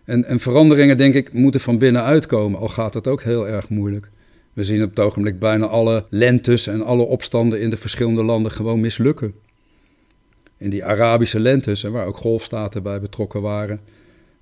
En, 0.05 0.25
en 0.25 0.39
veranderingen, 0.39 0.97
denk 0.97 1.13
ik, 1.13 1.33
moeten 1.33 1.61
van 1.61 1.77
binnenuit 1.77 2.25
komen, 2.25 2.59
al 2.59 2.67
gaat 2.67 2.93
dat 2.93 3.07
ook 3.07 3.21
heel 3.21 3.47
erg 3.47 3.69
moeilijk. 3.69 4.09
We 4.53 4.63
zien 4.63 4.83
op 4.83 4.89
het 4.89 4.99
ogenblik 4.99 5.39
bijna 5.39 5.65
alle 5.65 6.05
lentes 6.09 6.67
en 6.67 6.81
alle 6.81 7.03
opstanden 7.03 7.61
in 7.61 7.69
de 7.69 7.77
verschillende 7.77 8.23
landen 8.23 8.51
gewoon 8.51 8.79
mislukken. 8.79 9.33
In 10.57 10.69
die 10.69 10.85
Arabische 10.85 11.39
lentes, 11.39 11.81
waar 11.81 12.05
ook 12.05 12.17
golfstaten 12.17 12.83
bij 12.83 12.99
betrokken 12.99 13.41
waren, 13.41 13.79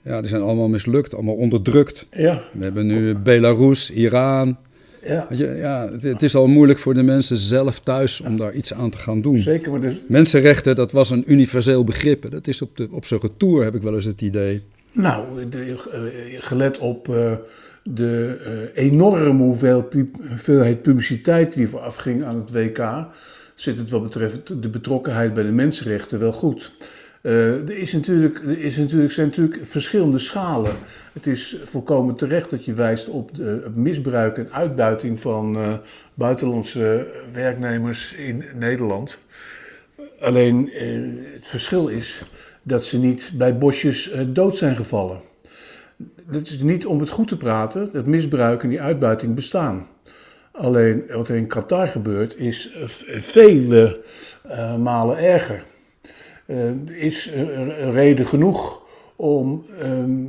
Ja, 0.02 0.22
die 0.22 0.30
zijn 0.30 0.42
allemaal 0.42 0.68
mislukt, 0.68 1.14
allemaal 1.14 1.36
onderdrukt. 1.36 2.08
Ja. 2.12 2.44
We 2.54 2.64
hebben 2.64 2.86
nu 2.86 3.16
Belarus, 3.16 3.92
Iran. 3.92 4.58
Ja, 5.06 5.26
Weet 5.30 5.38
je, 5.38 5.48
ja, 5.48 5.90
het, 5.92 6.04
het 6.04 6.22
is 6.22 6.36
al 6.36 6.48
moeilijk 6.48 6.80
voor 6.80 6.94
de 6.94 7.04
mensen 7.04 7.38
zelf 7.38 7.80
thuis 7.80 8.22
om 8.22 8.38
daar 8.38 8.54
iets 8.54 8.74
aan 8.74 8.90
te 8.90 8.98
gaan 8.98 9.22
doen. 9.22 9.38
zeker. 9.38 9.72
Maar 9.72 9.82
dus, 9.82 10.02
Mensenrechten, 10.08 10.76
dat 10.76 10.92
was 10.92 11.10
een 11.10 11.24
universeel 11.28 11.84
begrip. 11.84 12.32
Dat 12.32 12.48
is 12.48 12.62
op, 12.62 12.78
de, 12.78 12.88
op 12.92 13.06
zijn 13.06 13.20
retour, 13.20 13.64
heb 13.64 13.76
ik 13.76 13.82
wel 13.82 13.96
eens 13.96 14.06
het 14.06 14.22
idee. 14.22 14.64
nou, 14.94 15.50
de, 15.50 15.60
eh, 15.92 16.42
gelet 16.44 16.78
op 16.78 17.10
eh, 17.10 17.34
de 17.84 18.38
eh, 18.74 18.84
enorme 18.84 19.44
hoeveelheid 19.44 20.82
publiciteit 20.82 21.54
die 21.54 21.68
voorafging 21.68 22.24
aan 22.24 22.38
het 22.38 22.52
WK, 22.52 23.08
zit 23.56 23.78
het 23.78 23.90
wat 23.90 24.04
betreft 24.04 24.62
de 24.62 24.70
betrokkenheid 24.70 25.34
bij 25.34 25.44
de 25.44 25.52
mensenrechten 25.52 26.20
wel 26.20 26.34
goed. 26.34 26.74
Eh, 27.26 27.70
er, 27.70 27.78
is 27.78 27.94
natuurlijk, 27.94 28.40
er 28.40 28.60
is 28.60 28.78
natuurlijk, 28.78 29.14
zijn 29.14 29.28
natuurlijk 29.28 29.66
verschillende 29.66 30.18
schalen. 30.18 30.76
Het 31.14 31.28
is 31.28 31.58
volkomen 31.64 32.16
terecht 32.16 32.50
dat 32.50 32.66
je 32.66 32.74
wijst 32.74 33.08
op 33.08 33.36
de, 33.36 33.72
misbruik 33.74 34.38
en 34.38 34.52
uitbuiting 34.52 35.20
van 35.20 35.56
eh, 35.56 35.74
buitenlandse 36.14 37.08
werknemers 37.32 38.14
in 38.14 38.44
Nederland. 38.56 39.22
Alleen 40.20 40.72
eh, 40.72 40.88
het 41.34 41.48
verschil 41.48 41.88
is 41.88 42.24
dat 42.64 42.86
ze 42.86 43.00
niet 43.00 43.32
bij 43.38 43.58
bosjes 43.58 44.12
dood 44.28 44.58
zijn 44.58 44.76
gevallen. 44.76 45.22
Dat 46.32 46.42
is 46.42 46.60
niet 46.60 46.86
om 46.86 47.00
het 47.00 47.10
goed 47.10 47.28
te 47.28 47.38
praten, 47.38 47.90
dat 47.92 48.06
misbruik 48.06 48.64
en 48.64 48.70
die 48.70 48.82
uitbuiting 48.82 49.36
bestaan. 49.36 49.88
Alleen 50.52 51.04
wat 51.08 51.28
er 51.28 51.36
in 51.36 51.48
Qatar 51.48 51.88
gebeurt 51.88 52.38
is 52.38 52.76
vele 53.06 54.02
malen 54.78 55.18
erger. 55.18 55.64
Eh, 56.46 56.72
is 56.88 57.32
reden 57.92 58.28
genoeg 58.28 58.84
om 59.16 59.66
ehm, 59.80 60.26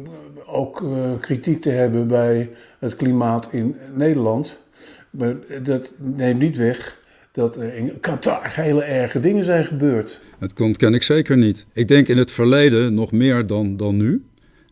ook 0.47 0.83
eh, 0.83 1.13
kritiek 1.21 1.61
te 1.63 1.71
hebben 1.71 2.09
bij 2.09 2.51
het 2.79 2.97
klimaat 2.97 3.49
in 3.53 3.77
Nederland. 3.95 4.65
Maar 5.11 5.37
dat 5.63 5.93
neemt 5.99 6.41
niet 6.41 6.57
weg 6.57 6.99
dat 7.33 7.57
er 7.57 7.75
in 7.75 8.01
Qatar 8.01 8.55
hele 8.55 8.83
erge 8.83 9.21
dingen 9.21 9.45
zijn 9.45 9.65
gebeurd. 9.65 10.21
Dat 10.39 10.61
ontken 10.61 10.95
ik 10.95 11.03
zeker 11.03 11.37
niet. 11.37 11.67
Ik 11.73 11.89
denk 11.89 12.09
in 12.09 12.19
het 12.19 12.31
verleden 12.31 12.95
nog 12.95 13.13
meer 13.13 13.47
dan, 13.47 13.77
dan 13.77 13.97
nu. 13.97 14.25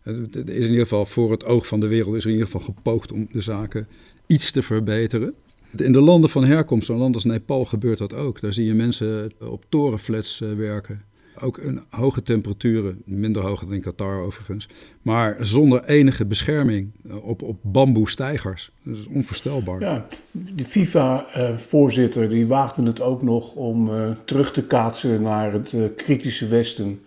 Het 0.03 0.51
is 0.51 0.65
in 0.65 0.71
ieder 0.71 0.81
geval 0.81 1.07
voor 1.07 1.31
het 1.31 1.45
oog 1.45 1.67
van 1.67 1.81
de 1.81 1.87
wereld 1.87 2.15
is 2.15 2.25
in 2.25 2.31
ieder 2.31 2.47
geval 2.47 2.61
gepoogd 2.61 3.13
om 3.13 3.29
de 3.33 3.41
zaken 3.41 3.89
iets 4.27 4.51
te 4.51 4.63
verbeteren. 4.63 5.35
In 5.77 5.93
de 5.93 6.01
landen 6.01 6.31
van 6.31 6.45
herkomst, 6.45 6.87
zo'n 6.87 6.99
land 6.99 7.15
als 7.15 7.25
Nepal, 7.25 7.65
gebeurt 7.65 7.99
dat 7.99 8.15
ook. 8.15 8.41
Daar 8.41 8.53
zie 8.53 8.67
je 8.67 8.75
mensen 8.75 9.31
op 9.41 9.65
torenflats 9.69 10.41
eh, 10.41 10.53
werken. 10.53 11.03
Ook 11.41 11.59
in 11.59 11.83
hoge 11.91 12.23
temperaturen, 12.23 13.03
minder 13.05 13.43
hoger 13.43 13.67
dan 13.67 13.75
in 13.75 13.81
Qatar 13.81 14.21
overigens. 14.21 14.69
Maar 15.03 15.37
zonder 15.41 15.85
enige 15.85 16.27
bescherming 16.27 16.91
eh, 17.09 17.27
op, 17.27 17.43
op 17.43 17.59
bamboestijgers. 17.63 18.71
Dat 18.83 18.99
is 18.99 19.07
onvoorstelbaar. 19.07 19.81
Ja, 19.81 20.07
de 20.31 20.65
FIFA-voorzitter 20.65 22.29
die 22.29 22.47
waagde 22.47 22.85
het 22.85 23.01
ook 23.01 23.23
nog 23.23 23.55
om 23.55 23.91
eh, 23.91 24.11
terug 24.25 24.53
te 24.53 24.63
kaatsen 24.65 25.23
naar 25.23 25.53
het 25.53 25.73
eh, 25.73 25.83
kritische 25.97 26.47
Westen. 26.47 27.01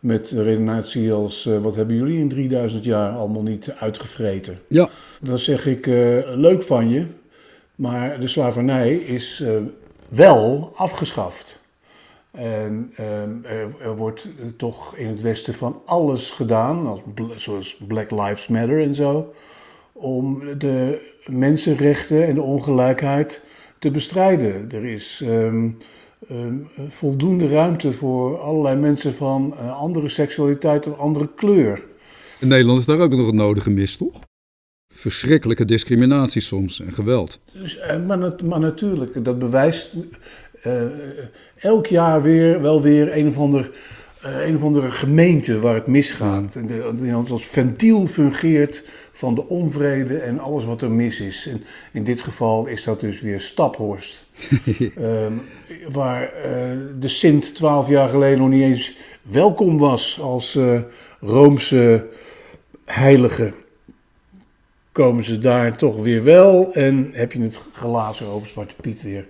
Met 0.00 0.30
redenatie 0.30 1.12
als, 1.12 1.44
wat 1.44 1.74
hebben 1.74 1.96
jullie 1.96 2.18
in 2.18 2.28
3000 2.28 2.84
jaar 2.84 3.12
allemaal 3.12 3.42
niet 3.42 3.70
uitgevreten? 3.78 4.58
Ja, 4.68 4.88
Dan 5.22 5.38
zeg 5.38 5.66
ik, 5.66 5.86
leuk 6.36 6.62
van 6.62 6.88
je, 6.88 7.06
maar 7.74 8.20
de 8.20 8.28
slavernij 8.28 8.94
is 8.94 9.44
wel 10.08 10.72
afgeschaft. 10.74 11.59
En 12.30 12.92
ehm, 12.96 13.30
er, 13.42 13.74
er 13.80 13.96
wordt 13.96 14.28
toch 14.56 14.96
in 14.96 15.06
het 15.06 15.22
Westen 15.22 15.54
van 15.54 15.82
alles 15.84 16.30
gedaan, 16.30 17.02
zoals 17.36 17.76
Black 17.86 18.10
Lives 18.10 18.48
Matter 18.48 18.82
en 18.82 18.94
zo, 18.94 19.32
om 19.92 20.42
de 20.58 21.08
mensenrechten 21.26 22.26
en 22.26 22.34
de 22.34 22.42
ongelijkheid 22.42 23.42
te 23.78 23.90
bestrijden. 23.90 24.70
Er 24.70 24.84
is 24.84 25.22
ehm, 25.24 25.68
ehm, 26.28 26.54
voldoende 26.88 27.48
ruimte 27.48 27.92
voor 27.92 28.38
allerlei 28.38 28.76
mensen 28.76 29.14
van 29.14 29.54
eh, 29.56 29.78
andere 29.78 30.08
seksualiteit 30.08 30.86
of 30.86 30.98
andere 30.98 31.28
kleur. 31.36 31.82
in 32.40 32.48
Nederland 32.48 32.78
is 32.78 32.86
daar 32.86 33.00
ook 33.00 33.10
nog 33.10 33.26
het 33.26 33.34
nodige 33.34 33.70
mis, 33.70 33.96
toch? 33.96 34.20
Verschrikkelijke 34.94 35.64
discriminatie 35.64 36.40
soms 36.40 36.80
en 36.80 36.92
geweld. 36.92 37.40
Dus, 37.52 37.78
eh, 37.78 38.06
maar, 38.06 38.34
maar 38.44 38.60
natuurlijk, 38.60 39.24
dat 39.24 39.38
bewijst 39.38 39.94
elk 41.56 41.86
jaar 41.86 42.22
weer 42.22 42.62
wel 42.62 42.82
weer 42.82 43.16
een 43.16 43.26
of, 43.26 43.38
ander, 43.38 43.70
eh, 44.22 44.46
een 44.46 44.54
of 44.56 44.62
andere 44.62 44.90
gemeente 44.90 45.60
waar 45.60 45.74
het 45.74 45.86
misgaat. 45.86 46.56
En 46.56 46.66
de- 46.66 46.90
Die 46.94 47.12
als 47.12 47.46
ventiel 47.46 48.06
fungeert 48.06 48.84
van 49.12 49.34
de 49.34 49.48
onvrede 49.48 50.18
en 50.18 50.38
alles 50.38 50.64
wat 50.64 50.82
er 50.82 50.90
mis 50.90 51.20
is. 51.20 51.46
En 51.46 51.62
in 51.92 52.04
dit 52.04 52.22
geval 52.22 52.66
is 52.66 52.84
dat 52.84 53.00
dus 53.00 53.20
weer 53.20 53.40
Staphorst. 53.40 54.26
Ehm, 54.96 55.32
waar 55.92 56.32
eh, 56.32 56.76
de 56.98 57.08
Sint 57.08 57.54
twaalf 57.54 57.88
jaar 57.88 58.08
geleden 58.08 58.38
nog 58.38 58.48
niet 58.48 58.62
eens 58.62 58.96
welkom 59.22 59.78
was 59.78 60.18
als 60.20 60.56
eh, 60.56 60.80
Roomse 61.20 62.06
heilige 62.84 63.52
komen 64.92 65.24
ze 65.24 65.38
daar 65.38 65.76
toch 65.76 65.96
weer 66.02 66.24
wel. 66.24 66.72
En 66.72 67.10
heb 67.12 67.32
je 67.32 67.40
het 67.42 67.56
glazen 67.72 68.26
over 68.26 68.48
Zwarte 68.48 68.74
Piet 68.80 69.02
weer 69.02 69.26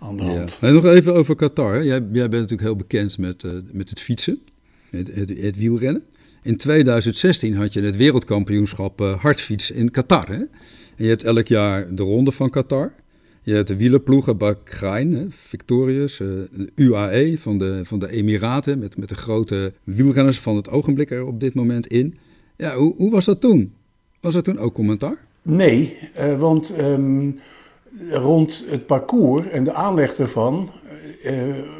aan 0.00 0.16
de 0.16 0.46
Ja. 0.60 0.70
nog 0.70 0.84
even 0.84 1.14
over 1.14 1.34
Qatar. 1.36 1.74
hè. 1.74 1.80
Jij, 1.80 1.84
jij 2.12 2.28
bent 2.28 2.32
natuurlijk 2.32 2.60
heel 2.60 2.76
bekend 2.76 3.18
met, 3.18 3.44
eh, 3.44 3.52
met 3.72 3.90
het 3.90 4.00
fietsen, 4.00 4.38
het, 4.90 5.14
het, 5.14 5.28
het 5.28 5.56
wielrennen. 5.56 6.02
In 6.42 6.56
2016 6.56 7.54
had 7.54 7.72
je 7.72 7.80
het 7.80 7.96
wereldkampioenschap 7.96 9.00
eh, 9.00 9.18
hardfiets 9.18 9.70
in 9.70 9.90
Qatar. 9.90 10.28
Hè? 10.28 10.36
En 10.96 11.04
je 11.04 11.08
hebt 11.08 11.24
elk 11.24 11.46
jaar 11.46 11.94
de 11.94 12.02
ronde 12.02 12.32
van 12.32 12.50
Qatar. 12.50 12.92
Je 13.42 13.54
hebt 13.54 13.68
de 13.68 13.76
wielerploegen, 13.76 14.36
Bahrein, 14.36 15.26
Victorious, 15.30 16.20
eh, 16.20 16.26
de 16.52 16.70
UAE 16.74 17.38
van 17.38 17.58
de, 17.58 17.80
van 17.84 17.98
de 17.98 18.10
Emiraten... 18.10 18.78
Met, 18.78 18.96
met 18.96 19.08
de 19.08 19.14
grote 19.14 19.72
wielrenners 19.84 20.40
van 20.40 20.56
het 20.56 20.70
ogenblik 20.70 21.10
er 21.10 21.24
op 21.26 21.40
dit 21.40 21.54
moment 21.54 21.86
in. 21.86 22.18
Ja, 22.56 22.74
hoe, 22.74 22.94
hoe 22.96 23.10
was 23.10 23.24
dat 23.24 23.40
toen? 23.40 23.72
Was 24.20 24.34
er 24.34 24.42
toen 24.42 24.58
ook 24.58 24.74
commentaar? 24.74 25.26
Nee, 25.42 25.98
eh, 26.14 26.38
want 26.40 26.74
ehm, 26.74 27.30
rond 28.10 28.64
het 28.68 28.86
parcours 28.86 29.48
en 29.48 29.64
de 29.64 29.72
aanleg 29.72 30.18
ervan 30.18 30.70
eh, 31.22 31.34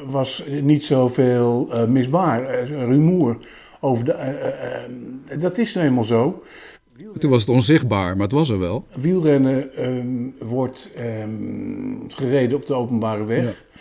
was 0.06 0.44
niet 0.60 0.84
zoveel 0.84 1.68
eh 1.72 1.86
misbaar, 1.86 2.64
rumoer. 2.64 3.36
Over 3.80 4.04
de, 4.04 4.12
eh, 4.12 5.40
dat 5.40 5.58
is 5.58 5.74
nou 5.74 5.86
eenmaal 5.86 6.04
zo. 6.04 6.42
Toen 7.18 7.30
was 7.30 7.40
het 7.40 7.50
onzichtbaar, 7.50 8.12
maar 8.12 8.22
het 8.22 8.32
was 8.32 8.48
er 8.48 8.58
wel. 8.58 8.86
Wielrennen 8.94 9.74
ehm, 9.74 10.48
wordt 10.48 10.90
ehm, 10.96 11.30
gereden 12.08 12.56
op 12.56 12.66
de 12.66 12.74
openbare 12.74 13.24
weg. 13.24 13.44
Ja. 13.44 13.78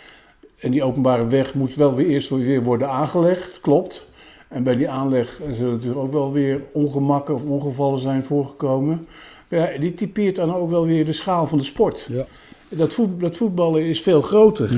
En 0.58 0.70
die 0.70 0.82
openbare 0.82 1.26
weg 1.26 1.54
moet 1.54 1.74
wel 1.74 1.94
weer 1.94 2.06
eerst 2.06 2.28
weer 2.28 2.62
worden 2.62 2.88
aangelegd, 2.88 3.60
klopt. 3.60 4.06
En 4.48 4.62
bij 4.62 4.72
die 4.72 4.88
aanleg 4.88 5.40
zullen 5.52 5.72
natuurlijk 5.72 6.00
ook 6.00 6.12
wel 6.12 6.32
weer 6.32 6.62
ongemakken 6.72 7.34
of 7.34 7.44
ongevallen 7.44 7.98
zijn 7.98 8.22
voorgekomen. 8.22 9.06
Ja, 9.48 9.78
die 9.78 9.94
typeert 9.94 10.36
dan 10.36 10.54
ook 10.54 10.70
wel 10.70 10.86
weer 10.86 11.04
de 11.04 11.12
schaal 11.12 11.46
van 11.46 11.58
de 11.58 11.64
sport. 11.64 12.06
Ja. 12.08 12.26
Dat, 12.68 12.92
voet, 12.92 13.20
dat 13.20 13.36
voetballen 13.36 13.84
is 13.84 14.00
veel 14.00 14.22
groter. 14.22 14.70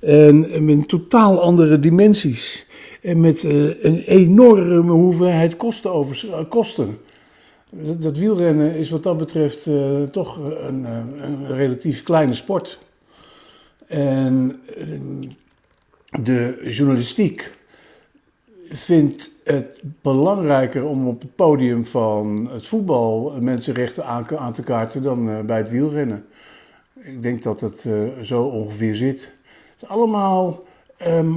En 0.00 0.64
met 0.64 0.88
totaal 0.88 1.40
andere 1.40 1.80
dimensies. 1.80 2.66
En 3.02 3.20
met 3.20 3.44
eh, 3.44 3.84
een 3.84 3.98
enorme 3.98 4.92
hoeveelheid 4.92 5.56
kosten. 5.56 5.92
Over, 5.92 6.28
eh, 6.30 6.38
kosten. 6.48 6.98
Dat, 7.70 8.02
dat 8.02 8.18
wielrennen 8.18 8.74
is 8.74 8.90
wat 8.90 9.02
dat 9.02 9.18
betreft 9.18 9.66
eh, 9.66 10.02
toch 10.02 10.38
een, 10.38 10.84
een 10.84 11.46
relatief 11.46 12.02
kleine 12.02 12.34
sport. 12.34 12.78
En 13.86 14.58
eh, 14.76 14.86
de 16.22 16.66
journalistiek 16.70 17.54
vindt 18.70 19.30
het 19.44 19.82
belangrijker 20.02 20.84
om 20.84 21.08
op 21.08 21.20
het 21.20 21.34
podium 21.34 21.84
van 21.84 22.48
het 22.52 22.66
voetbal 22.66 23.32
mensenrechten 23.40 24.04
aan, 24.38 24.52
te 24.52 24.62
kaarten 24.62 25.02
dan 25.02 25.30
eh, 25.30 25.40
bij 25.40 25.56
het 25.58 25.70
wielrennen. 25.70 26.24
Ik 26.94 27.22
denk 27.22 27.42
dat 27.42 27.60
het 27.60 27.84
eh, 27.84 28.22
zo 28.22 28.42
ongeveer 28.42 28.94
zit. 28.94 29.20
Het 29.72 29.82
is 29.82 29.88
allemaal 29.88 30.64
ehm, 30.96 31.32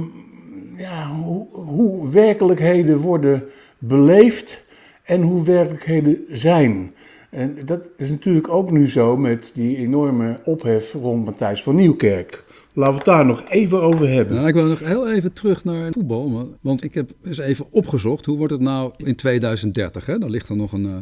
ja, 0.76 1.06
hoe, 1.08 1.46
hoe 1.50 2.10
werkelijkheden 2.10 2.96
worden 2.96 3.44
beleefd 3.78 4.62
en 5.02 5.22
hoe 5.22 5.44
werkelijkheden 5.44 6.24
zijn. 6.28 6.94
En 7.30 7.58
dat 7.64 7.88
is 7.96 8.10
natuurlijk 8.10 8.48
ook 8.48 8.70
nu 8.70 8.88
zo 8.88 9.16
met 9.16 9.50
die 9.54 9.76
enorme 9.76 10.40
ophef 10.44 10.92
rond 10.92 11.24
Matthijs 11.24 11.62
van 11.62 11.74
Nieuwkerk. 11.74 12.44
Laten 12.72 12.92
we 12.92 12.98
het 12.98 13.06
daar 13.06 13.26
nog 13.26 13.44
even 13.48 13.82
over 13.82 14.08
hebben. 14.08 14.36
Nou, 14.36 14.48
ik 14.48 14.54
wil 14.54 14.64
nog 14.64 14.78
heel 14.78 15.12
even 15.12 15.32
terug 15.32 15.64
naar 15.64 15.92
voetbal. 15.92 16.56
want- 16.60 16.84
ik 16.84 16.94
heb 16.94 17.10
eens 17.24 17.38
even 17.38 17.66
opgezocht. 17.70 18.26
Hoe 18.26 18.36
wordt 18.36 18.52
het 18.52 18.62
nou 18.62 18.92
in 18.96 19.14
2030? 19.16 20.06
Hè? 20.06 20.18
Dan 20.18 20.30
ligt 20.30 20.48
er 20.48 20.56
nog 20.56 20.72
een, 20.72 20.86
eh, 20.86 20.96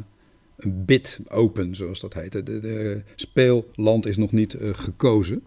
een 0.56 0.84
bid 0.84 1.20
open, 1.28 1.76
zoals 1.76 2.00
dat 2.00 2.14
heet. 2.14 2.32
De, 2.32 2.42
de 2.42 3.02
speelland 3.14 4.06
is 4.06 4.16
nog 4.16 4.32
niet 4.32 4.54
eh, 4.54 4.68
gekozen. 4.72 5.42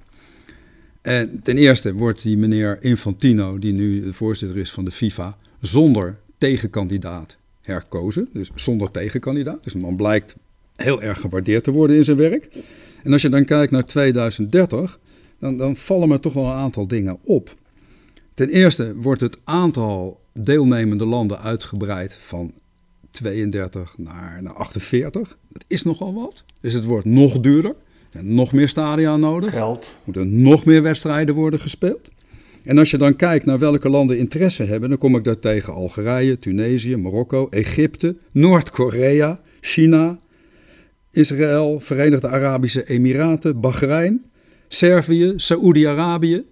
En 1.01 1.39
ten 1.43 1.57
eerste 1.57 1.93
wordt 1.93 2.21
die 2.21 2.37
meneer 2.37 2.77
Infantino, 2.81 3.59
die 3.59 3.73
nu 3.73 4.01
de 4.01 4.13
voorzitter 4.13 4.57
is 4.57 4.71
van 4.71 4.85
de 4.85 4.91
FIFA, 4.91 5.37
zonder 5.61 6.19
tegenkandidaat 6.37 7.37
herkozen, 7.61 8.29
dus 8.33 8.51
zonder 8.55 8.91
tegenkandidaat. 8.91 9.63
Dus 9.63 9.73
man 9.73 9.95
blijkt 9.95 10.35
heel 10.81 11.01
erg 11.01 11.21
gewaardeerd 11.21 11.63
te 11.63 11.71
worden 11.71 11.95
in 11.95 12.03
zijn 12.03 12.17
werk. 12.17 12.49
En 13.03 13.11
als 13.11 13.21
je 13.21 13.29
dan 13.29 13.45
kijkt 13.45 13.71
naar 13.71 13.85
2030, 13.85 14.99
dan, 15.39 15.57
dan 15.57 15.75
vallen 15.75 16.07
me 16.07 16.19
toch 16.19 16.33
wel 16.33 16.45
een 16.45 16.51
aantal 16.51 16.87
dingen 16.87 17.17
op. 17.23 17.55
Ten 18.33 18.49
eerste 18.49 18.95
wordt 18.95 19.21
het 19.21 19.37
aantal 19.43 20.19
deelnemende 20.33 21.05
landen 21.05 21.41
uitgebreid 21.41 22.13
van 22.21 22.53
32 23.11 23.97
naar, 23.97 24.43
naar 24.43 24.53
48. 24.53 25.37
Dat 25.49 25.63
is 25.67 25.83
nogal 25.83 26.13
wat. 26.13 26.43
Dus 26.61 26.73
het 26.73 26.85
wordt 26.85 27.05
nog 27.05 27.39
duurder. 27.39 27.71
Er 27.71 27.77
zijn 28.11 28.33
nog 28.33 28.53
meer 28.53 28.67
stadia 28.67 29.17
nodig. 29.17 29.49
Geld. 29.49 29.85
Er 29.85 30.01
moeten 30.03 30.41
nog 30.41 30.65
meer 30.65 30.81
wedstrijden 30.81 31.35
worden 31.35 31.59
gespeeld. 31.59 32.11
En 32.63 32.77
als 32.77 32.91
je 32.91 32.97
dan 32.97 33.15
kijkt 33.15 33.45
naar 33.45 33.59
welke 33.59 33.89
landen 33.89 34.17
interesse 34.17 34.63
hebben, 34.63 34.89
dan 34.89 34.97
kom 34.97 35.15
ik 35.15 35.23
daar 35.23 35.39
tegen 35.39 35.73
Algerije, 35.73 36.39
Tunesië, 36.39 36.95
Marokko, 36.95 37.47
Egypte, 37.49 38.15
Noord-Korea, 38.31 39.39
China, 39.61 40.19
Israël, 41.11 41.79
Verenigde 41.79 42.27
Arabische 42.27 42.83
Emiraten, 42.83 43.59
Bahrein, 43.59 44.23
Servië, 44.67 45.33
Saoedi-Arabië. 45.35 46.45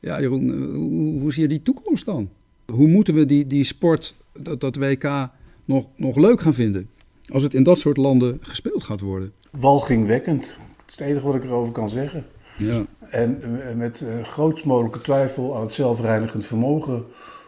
Ja, 0.00 0.20
Jeroen, 0.20 0.72
hoe, 0.74 1.20
hoe 1.20 1.32
zie 1.32 1.42
je 1.42 1.48
die 1.48 1.62
toekomst 1.62 2.04
dan? 2.04 2.30
Hoe 2.72 2.88
moeten 2.88 3.14
we 3.14 3.26
die, 3.26 3.46
die 3.46 3.64
sport, 3.64 4.14
dat, 4.38 4.60
dat 4.60 4.76
WK, 4.76 5.28
nog, 5.64 5.86
nog 5.96 6.16
leuk 6.16 6.40
gaan 6.40 6.54
vinden? 6.54 6.88
Als 7.28 7.42
het 7.42 7.54
in 7.54 7.62
dat 7.62 7.78
soort 7.78 7.96
landen 7.96 8.38
gespeeld 8.40 8.84
gaat 8.84 9.00
worden. 9.00 9.32
Walgingwekkend. 9.50 10.40
Dat 10.42 10.88
is 10.88 10.94
het 10.98 11.08
enige 11.08 11.26
wat 11.26 11.34
ik 11.34 11.44
erover 11.44 11.72
kan 11.72 11.88
zeggen. 11.88 12.24
Ja. 12.58 12.84
En 13.10 13.42
eh, 13.42 13.74
met 13.74 14.00
uh, 14.00 14.24
grootst 14.24 14.64
mogelijke 14.64 15.00
twijfel 15.00 15.56
aan 15.56 15.62
het 15.62 15.72
zelfreinigend 15.72 16.46
vermogen 16.46 17.04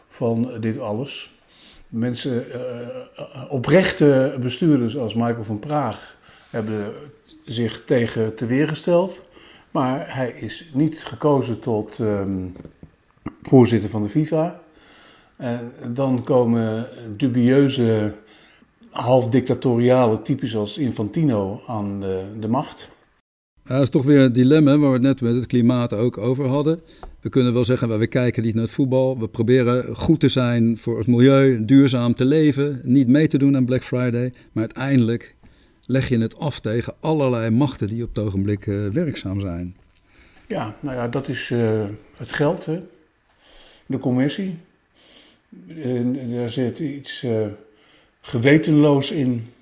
van 0.09 0.51
dit 0.61 0.79
alles. 0.79 1.33
Mensen, 1.89 2.47
uh, 2.47 3.45
oprechte 3.51 4.37
bestuurders 4.41 4.97
als 4.97 5.15
Michael 5.15 5.45
van 5.45 5.59
Praag, 5.59 6.19
hebben 6.55 6.93
zich 7.45 7.85
tegen 7.85 8.37
te 8.37 8.47
weergesteld. 8.47 9.21
Maar 9.71 10.17
hij 10.17 10.35
is 10.37 10.71
niet 10.75 11.05
gekozen 11.05 11.61
tot 11.61 11.99
um, 11.99 12.53
voorzitter 13.43 13.91
van 13.91 14.03
de 14.03 14.09
FIFA. 14.09 14.61
En 15.37 15.73
dan 15.93 16.23
komen 16.25 16.89
dubieuze, 17.17 18.15
half 18.91 19.29
dictatoriale 19.29 20.23
types 20.23 20.57
als 20.57 20.79
Infantino 20.79 21.61
aan 21.67 22.01
de, 22.01 22.27
de 22.41 22.49
macht. 22.49 22.93
Dat 23.65 23.81
is 23.81 23.89
toch 23.89 24.05
weer 24.05 24.21
een 24.21 24.33
dilemma 24.33 24.79
waar 24.79 24.89
we 24.89 24.95
het 24.95 25.03
net 25.03 25.21
met 25.21 25.35
het 25.35 25.47
klimaat 25.47 25.93
ook 25.93 26.19
over 26.19 26.47
hadden. 26.49 26.81
We 27.21 27.29
kunnen 27.29 27.53
wel 27.53 27.65
zeggen, 27.65 27.99
we 27.99 28.07
kijken 28.07 28.43
niet 28.43 28.55
naar 28.55 28.63
het 28.63 28.73
voetbal. 28.73 29.19
We 29.19 29.29
proberen 29.29 29.97
goed 29.97 30.21
te 30.21 30.29
zijn 30.29 30.79
voor 30.79 30.99
het 30.99 31.07
milieu, 31.07 31.65
duurzaam 31.65 32.15
te 32.15 32.25
leven, 32.25 32.81
niet 32.83 33.09
mee 33.09 33.27
te 33.27 33.39
doen 33.39 33.57
aan 33.57 33.65
Black 33.65 33.83
Friday. 33.83 34.33
Maar 34.53 34.65
uiteindelijk 34.65 35.34
leg 35.87 36.09
je 36.09 36.19
het 36.19 36.39
af 36.39 36.61
tegen 36.61 36.95
allerlei 37.01 37.51
machten 37.51 37.89
die 37.89 38.03
op 38.03 38.15
het 38.15 38.25
ogenblik 38.25 38.67
uh, 38.67 38.91
werkzaam 38.91 39.41
zijn. 39.41 39.77
Ja, 40.47 40.77
nou 40.81 40.97
ja, 40.97 41.09
dat 41.09 41.29
is 41.29 41.51
uh, 41.51 41.85
het 42.17 42.33
geld, 42.33 42.67
hè? 42.67 42.83
de 43.87 43.99
commissie. 43.99 44.59
En 45.69 46.31
daar 46.31 46.49
zit 46.49 46.79
iets 46.79 47.23
uh, 47.23 47.47
gewetenloos 48.21 49.11
in. 49.11 49.53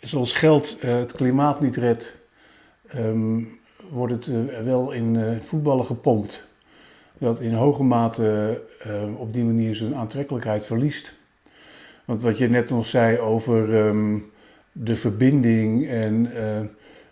Zoals 0.00 0.32
geld 0.32 0.76
het 0.80 1.12
klimaat 1.12 1.60
niet 1.60 1.76
redt, 1.76 2.18
um, 2.94 3.58
wordt 3.90 4.12
het 4.12 4.64
wel 4.64 4.92
in 4.92 5.38
voetballen 5.42 5.86
gepompt. 5.86 6.44
Dat 7.18 7.40
in 7.40 7.52
hoge 7.52 7.82
mate 7.82 8.60
op 9.16 9.32
die 9.32 9.44
manier 9.44 9.74
zijn 9.74 9.94
aantrekkelijkheid 9.94 10.66
verliest. 10.66 11.14
Want 12.04 12.22
wat 12.22 12.38
je 12.38 12.48
net 12.48 12.70
nog 12.70 12.86
zei 12.86 13.18
over 13.18 13.74
um, 13.74 14.31
de 14.72 14.96
verbinding 14.96 15.88
en 15.88 16.30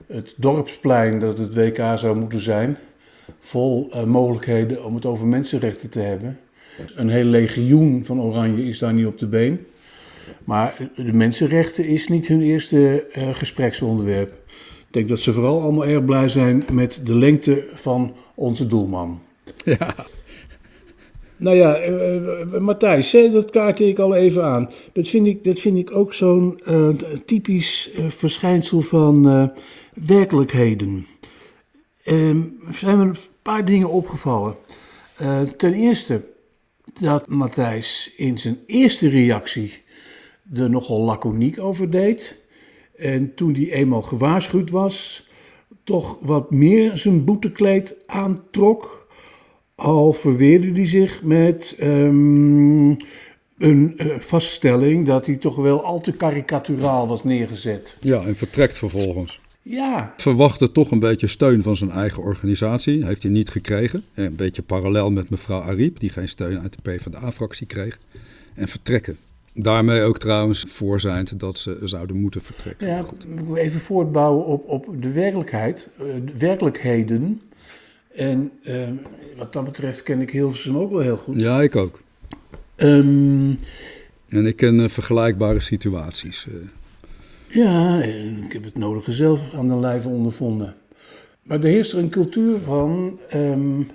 het 0.07 0.35
dorpsplein, 0.37 1.19
dat 1.19 1.39
het 1.39 1.55
WK 1.55 1.77
zou 1.77 2.17
moeten 2.17 2.41
zijn, 2.41 2.77
vol 3.39 3.91
mogelijkheden 4.07 4.85
om 4.85 4.95
het 4.95 5.07
over 5.07 5.27
mensenrechten 5.27 5.91
te 5.91 6.01
hebben. 6.01 6.39
Een 6.95 7.09
heel 7.09 7.25
legioen 7.25 8.05
van 8.05 8.21
Oranje 8.21 8.65
is 8.65 8.79
daar 8.79 8.95
niet 8.95 9.07
op 9.07 9.19
de 9.19 9.27
been. 9.27 9.67
Maar 10.45 10.91
de 10.97 11.13
mensenrechten 11.13 11.87
is 11.87 12.09
niet 12.09 12.27
hun 12.27 12.43
eerste 12.43 13.07
gespreksonderwerp. 13.33 14.33
Ik 14.79 14.87
denk 14.97 15.09
dat 15.09 15.21
ze 15.21 15.33
vooral 15.33 15.61
allemaal 15.61 15.87
erg 15.87 16.05
blij 16.05 16.29
zijn 16.29 16.63
met 16.73 17.01
de 17.05 17.15
lengte 17.15 17.65
van 17.73 18.15
onze 18.35 18.67
doelman. 18.67 19.21
Ja. 19.65 19.95
Nou 21.41 21.57
ja, 21.57 21.89
uh, 21.89 22.59
Matthijs, 22.59 23.11
dat 23.11 23.51
kaartte 23.51 23.89
ik 23.89 23.99
al 23.99 24.15
even 24.15 24.45
aan. 24.45 24.71
Dat 24.93 25.09
vind 25.09 25.27
ik, 25.27 25.45
dat 25.45 25.59
vind 25.59 25.79
ik 25.79 25.91
ook 25.97 26.15
zo'n 26.15 26.61
typisch 27.25 27.91
verschijnsel 28.09 28.81
van 28.81 29.51
werkelijkheden. 29.95 31.07
Ehm, 32.05 32.43
er 32.67 32.75
zijn 32.75 32.99
me 32.99 33.05
een 33.05 33.17
paar 33.43 33.65
dingen 33.65 33.91
opgevallen. 33.91 34.55
ten 35.57 35.75
eerste 35.75 36.23
dat 37.01 37.29
Matthijs 37.29 38.13
in 38.17 38.39
zijn 38.39 38.59
eerste 38.67 39.09
reactie 39.09 39.83
er 40.55 40.71
nogal 40.71 41.01
laconiek 41.01 41.59
over 41.59 41.91
deed. 41.91 42.41
En 42.97 43.35
toen 43.35 43.55
hij 43.55 43.73
eenmaal 43.73 44.03
gewaarschuwd 44.03 44.71
was, 44.71 45.29
toch 45.85 46.19
wat 46.21 46.51
meer 46.51 46.97
zijn 46.97 47.25
boetekleed 47.25 47.97
aantrok. 48.07 49.09
Al 49.81 50.13
verweerde 50.13 50.71
hij 50.73 50.87
zich 50.87 51.23
met 51.23 51.77
um, 51.83 52.97
een 53.59 53.95
uh, 53.97 54.19
vaststelling 54.19 55.07
dat 55.07 55.27
hij 55.27 55.37
toch 55.37 55.57
wel 55.57 55.85
al 55.85 56.01
te 56.01 56.13
karikaturaal 56.13 57.09
was 57.09 57.25
neergezet. 57.25 57.97
Ja, 58.01 58.23
en 58.23 58.37
vertrekt 58.37 58.79
vervolgens. 58.79 59.41
Ja. 59.63 60.15
Verwachtte 60.17 60.73
toch 60.73 60.91
een 60.91 60.99
beetje 60.99 61.27
steun 61.27 61.63
van 61.63 61.77
zijn 61.77 61.91
eigen 61.91 62.23
organisatie. 62.23 63.05
Heeft 63.05 63.23
hij 63.23 63.33
niet 63.33 63.49
gekregen. 63.49 64.05
Een 64.15 64.37
beetje 64.37 64.63
parallel 64.63 65.11
met 65.11 65.31
mevrouw 65.31 65.61
Ariep, 65.61 66.01
die 66.01 66.11
geen 66.11 66.29
steun 66.29 66.61
uit 66.61 66.73
de 66.73 66.91
PvdA-fractie 66.91 67.67
kreeg. 67.67 67.99
En 68.55 68.69
vertrekken. 68.69 69.17
Daarmee 69.55 70.03
ook 70.03 70.19
trouwens 70.19 70.65
voorzijnd 70.69 71.41
dat 71.41 71.59
ze 71.59 71.79
zouden 71.83 72.17
moeten 72.21 72.43
vertrekken. 72.43 72.87
Ja, 72.89 73.03
Goed. 73.03 73.27
even 73.55 73.81
voortbouwen 73.81 74.45
op, 74.45 74.69
op 74.69 75.03
de 75.03 75.13
werkelijkheid, 75.13 75.89
de 75.99 76.33
werkelijkheden. 76.39 77.41
En 78.15 78.53
uh, 78.63 78.89
wat 79.37 79.53
dat 79.53 79.65
betreft 79.65 80.03
ken 80.03 80.21
ik 80.21 80.31
Hilversum 80.31 80.77
ook 80.77 80.91
wel 80.91 81.01
heel 81.01 81.17
goed. 81.17 81.41
Ja, 81.41 81.63
ik 81.63 81.77
ook. 81.77 82.01
Um, 82.77 83.55
en 84.29 84.47
ik 84.47 84.57
ken 84.57 84.79
uh, 84.79 84.89
vergelijkbare 84.89 85.61
situaties. 85.61 86.47
Uh. 86.49 86.55
Ja, 87.49 88.03
ik 88.45 88.53
heb 88.53 88.65
het 88.65 88.79
nodige 88.79 89.13
zelf 89.13 89.55
aan 89.55 89.69
de 89.69 89.77
lijve 89.77 90.09
ondervonden. 90.09 90.75
Maar 91.43 91.59
er 91.59 91.69
heerst 91.69 91.93
er 91.93 91.99
een 91.99 92.11
cultuur 92.11 92.59
van... 92.59 93.19
Um, 93.35 93.87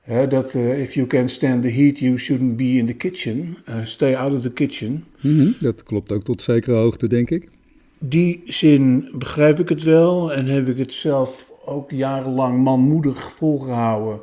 He, 0.00 0.26
dat 0.26 0.54
uh, 0.54 0.80
if 0.80 0.94
you 0.94 1.06
can 1.06 1.28
stand 1.28 1.62
the 1.62 1.70
heat, 1.70 1.98
you 1.98 2.18
shouldn't 2.18 2.56
be 2.56 2.64
in 2.64 2.86
the 2.86 2.92
kitchen. 2.92 3.56
Stay 3.84 4.14
out 4.14 4.32
of 4.32 4.40
the 4.40 4.52
kitchen. 4.52 5.04
Mm 5.20 5.38
-hmm. 5.38 5.54
Dat 5.60 5.82
klopt 5.82 6.12
ook 6.12 6.24
tot 6.24 6.42
zekere 6.42 6.76
hoogte, 6.76 7.06
denk 7.06 7.30
ik. 7.30 7.48
Die 7.98 8.42
zin 8.44 9.08
begrijp 9.12 9.58
ik 9.58 9.68
het 9.68 9.82
wel 9.82 10.32
en 10.32 10.46
heb 10.46 10.68
ik 10.68 10.76
het 10.76 10.92
zelf 10.92 11.49
ook 11.64 11.90
jarenlang 11.90 12.62
manmoedig 12.62 13.32
volgehouden. 13.32 14.20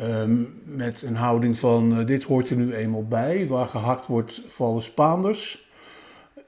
Um, 0.00 0.62
met 0.64 1.02
een 1.02 1.16
houding 1.16 1.58
van 1.58 1.98
uh, 1.98 2.06
dit 2.06 2.22
hoort 2.22 2.50
er 2.50 2.56
nu 2.56 2.74
eenmaal 2.74 3.06
bij. 3.06 3.46
Waar 3.46 3.66
gehakt 3.66 4.06
wordt 4.06 4.42
vallen 4.46 4.82
Spaanders. 4.82 5.68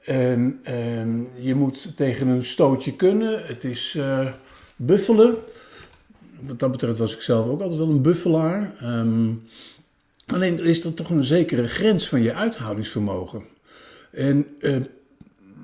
En, 0.05 0.59
en 0.63 1.27
je 1.35 1.55
moet 1.55 1.95
tegen 1.95 2.27
een 2.27 2.43
stootje 2.43 2.95
kunnen. 2.95 3.45
Het 3.45 3.63
is 3.63 3.97
buffelen 4.75 5.37
wat 6.45 6.59
dat 6.59 6.71
betreft 6.71 6.97
was 6.97 7.15
ik 7.15 7.21
zelf 7.21 7.47
ook 7.47 7.61
altijd 7.61 7.79
wel 7.79 7.89
een 7.89 8.01
buffelaar. 8.01 8.75
Um, 8.83 9.43
alleen 10.25 10.59
is 10.59 10.83
er 10.83 10.93
toch 10.93 11.09
een 11.09 11.23
zekere 11.23 11.67
grens 11.67 12.09
van 12.09 12.21
je 12.21 12.33
uithoudingsvermogen. 12.33 13.43
En 14.11 14.47
uh, 14.59 14.77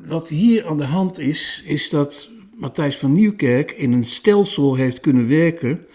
wat 0.05 0.29
hier 0.29 0.67
aan 0.67 0.77
de 0.77 0.85
hand 0.85 1.19
is, 1.19 1.63
is 1.65 1.89
dat 1.89 2.29
Matthijs 2.59 2.97
van 2.97 3.13
Nieuwkerk 3.13 3.71
in 3.71 3.93
een 3.93 4.05
stelsel 4.05 4.75
heeft 4.75 4.99
kunnen 4.99 5.27
werken 5.27 5.85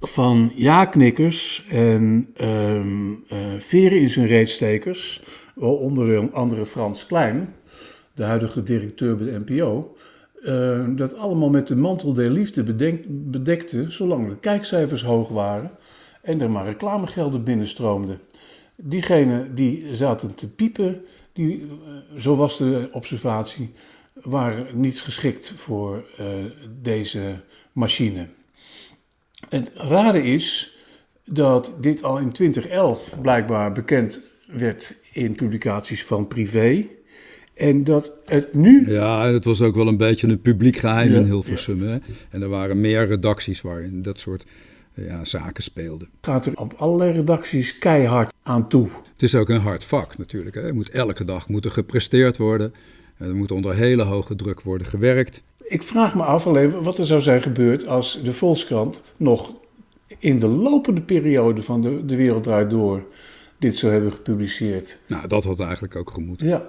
van 0.00 0.52
ja-knikkers 0.54 1.64
en 1.68 2.34
um, 2.40 3.24
uh, 3.32 3.38
veren 3.58 4.00
in 4.00 4.10
zijn 4.10 4.26
reetstekers, 4.26 5.22
waaronder 5.54 6.30
andere 6.32 6.66
Frans 6.66 7.06
Klein, 7.06 7.54
de 8.14 8.22
huidige 8.22 8.62
directeur 8.62 9.16
bij 9.16 9.26
de 9.26 9.42
NPO, 9.46 9.96
uh, 10.42 10.86
dat 10.96 11.16
allemaal 11.16 11.50
met 11.50 11.66
de 11.66 11.76
mantel 11.76 12.12
der 12.12 12.30
liefde 12.30 12.62
bedekte, 13.08 13.90
zolang 13.90 14.28
de 14.28 14.36
kijkcijfers 14.36 15.02
hoog 15.02 15.28
waren 15.28 15.70
en 16.22 16.40
er 16.40 16.50
maar 16.50 16.64
reclamegelden 16.64 17.44
binnenstroomden. 17.44 18.20
Diegenen 18.76 19.54
die 19.54 19.94
zaten 19.94 20.34
te 20.34 20.48
piepen, 20.48 21.04
die, 21.32 21.60
uh, 21.60 21.66
zo 22.18 22.36
was 22.36 22.58
de 22.58 22.88
observatie, 22.92 23.72
waren 24.22 24.80
niet 24.80 25.00
geschikt 25.00 25.52
voor 25.56 26.04
uh, 26.20 26.26
deze 26.82 27.40
machine. 27.72 28.26
Het 29.48 29.70
rare 29.74 30.22
is 30.22 30.76
dat 31.24 31.76
dit 31.80 32.02
al 32.02 32.18
in 32.18 32.32
2011 32.32 33.16
blijkbaar 33.22 33.72
bekend 33.72 34.20
werd 34.46 34.94
in 35.12 35.34
publicaties 35.34 36.04
van 36.04 36.28
privé. 36.28 36.86
En 37.54 37.84
dat 37.84 38.12
het 38.24 38.54
nu. 38.54 38.90
Ja, 38.90 39.26
en 39.26 39.34
het 39.34 39.44
was 39.44 39.62
ook 39.62 39.74
wel 39.74 39.88
een 39.88 39.96
beetje 39.96 40.28
een 40.28 40.40
publiek 40.40 40.76
geheim 40.76 41.12
Ja, 41.12 41.18
in 41.18 41.24
Hilversum. 41.24 41.82
Hè? 41.82 41.98
En 42.30 42.42
er 42.42 42.48
waren 42.48 42.80
meer 42.80 43.06
redacties 43.06 43.60
waarin 43.60 44.02
dat 44.02 44.20
soort 44.20 44.46
ja, 44.94 45.24
zaken 45.24 45.62
speelden. 45.62 46.08
gaat 46.20 46.46
er 46.46 46.56
op 46.56 46.72
allerlei 46.76 47.12
redacties 47.12 47.78
keihard 47.78 48.32
aan 48.42 48.68
toe. 48.68 48.88
Het 49.12 49.22
is 49.22 49.34
ook 49.34 49.48
een 49.48 49.60
hard 49.60 49.84
vak 49.84 50.18
natuurlijk. 50.18 50.54
Hè? 50.54 50.72
Moet 50.72 50.90
elke 50.90 51.24
dag 51.24 51.48
moet 51.48 51.64
er 51.64 51.70
gepresteerd 51.70 52.36
worden. 52.36 52.74
Er 53.20 53.36
moet 53.36 53.52
onder 53.52 53.74
hele 53.74 54.02
hoge 54.02 54.36
druk 54.36 54.60
worden 54.60 54.86
gewerkt. 54.86 55.42
Ik 55.64 55.82
vraag 55.82 56.14
me 56.14 56.22
af 56.22 56.46
alleen 56.46 56.82
wat 56.82 56.98
er 56.98 57.06
zou 57.06 57.20
zijn 57.20 57.42
gebeurd 57.42 57.86
als 57.86 58.20
de 58.24 58.32
Volkskrant 58.32 59.00
nog 59.16 59.52
in 60.18 60.38
de 60.38 60.46
lopende 60.46 61.00
periode 61.00 61.62
van 61.62 61.80
de, 61.80 62.06
de 62.06 62.16
Wereld 62.16 62.42
Draait 62.42 62.70
Door 62.70 63.02
dit 63.60 63.76
zou 63.76 63.92
hebben 63.92 64.12
gepubliceerd. 64.12 64.98
Nou, 65.06 65.28
dat 65.28 65.44
had 65.44 65.60
eigenlijk 65.60 65.96
ook 65.96 66.10
gemoeten. 66.10 66.46
Ja. 66.46 66.68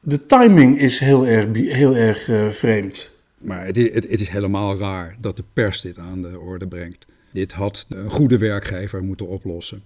De 0.00 0.26
timing 0.26 0.78
is 0.78 0.98
heel 0.98 1.26
erg, 1.26 1.46
heel 1.56 1.96
erg 1.96 2.28
eh, 2.28 2.48
vreemd. 2.48 3.10
Maar 3.38 3.66
het 3.66 3.76
is, 3.76 3.92
het, 3.94 4.08
het 4.10 4.20
is 4.20 4.28
helemaal 4.28 4.78
raar 4.78 5.16
dat 5.20 5.36
de 5.36 5.44
pers 5.52 5.80
dit 5.80 5.98
aan 5.98 6.22
de 6.22 6.38
orde 6.38 6.66
brengt. 6.66 7.06
Dit 7.32 7.52
had 7.52 7.86
een 7.88 8.10
goede 8.10 8.38
werkgever 8.38 9.02
moeten 9.02 9.26
oplossen. 9.26 9.82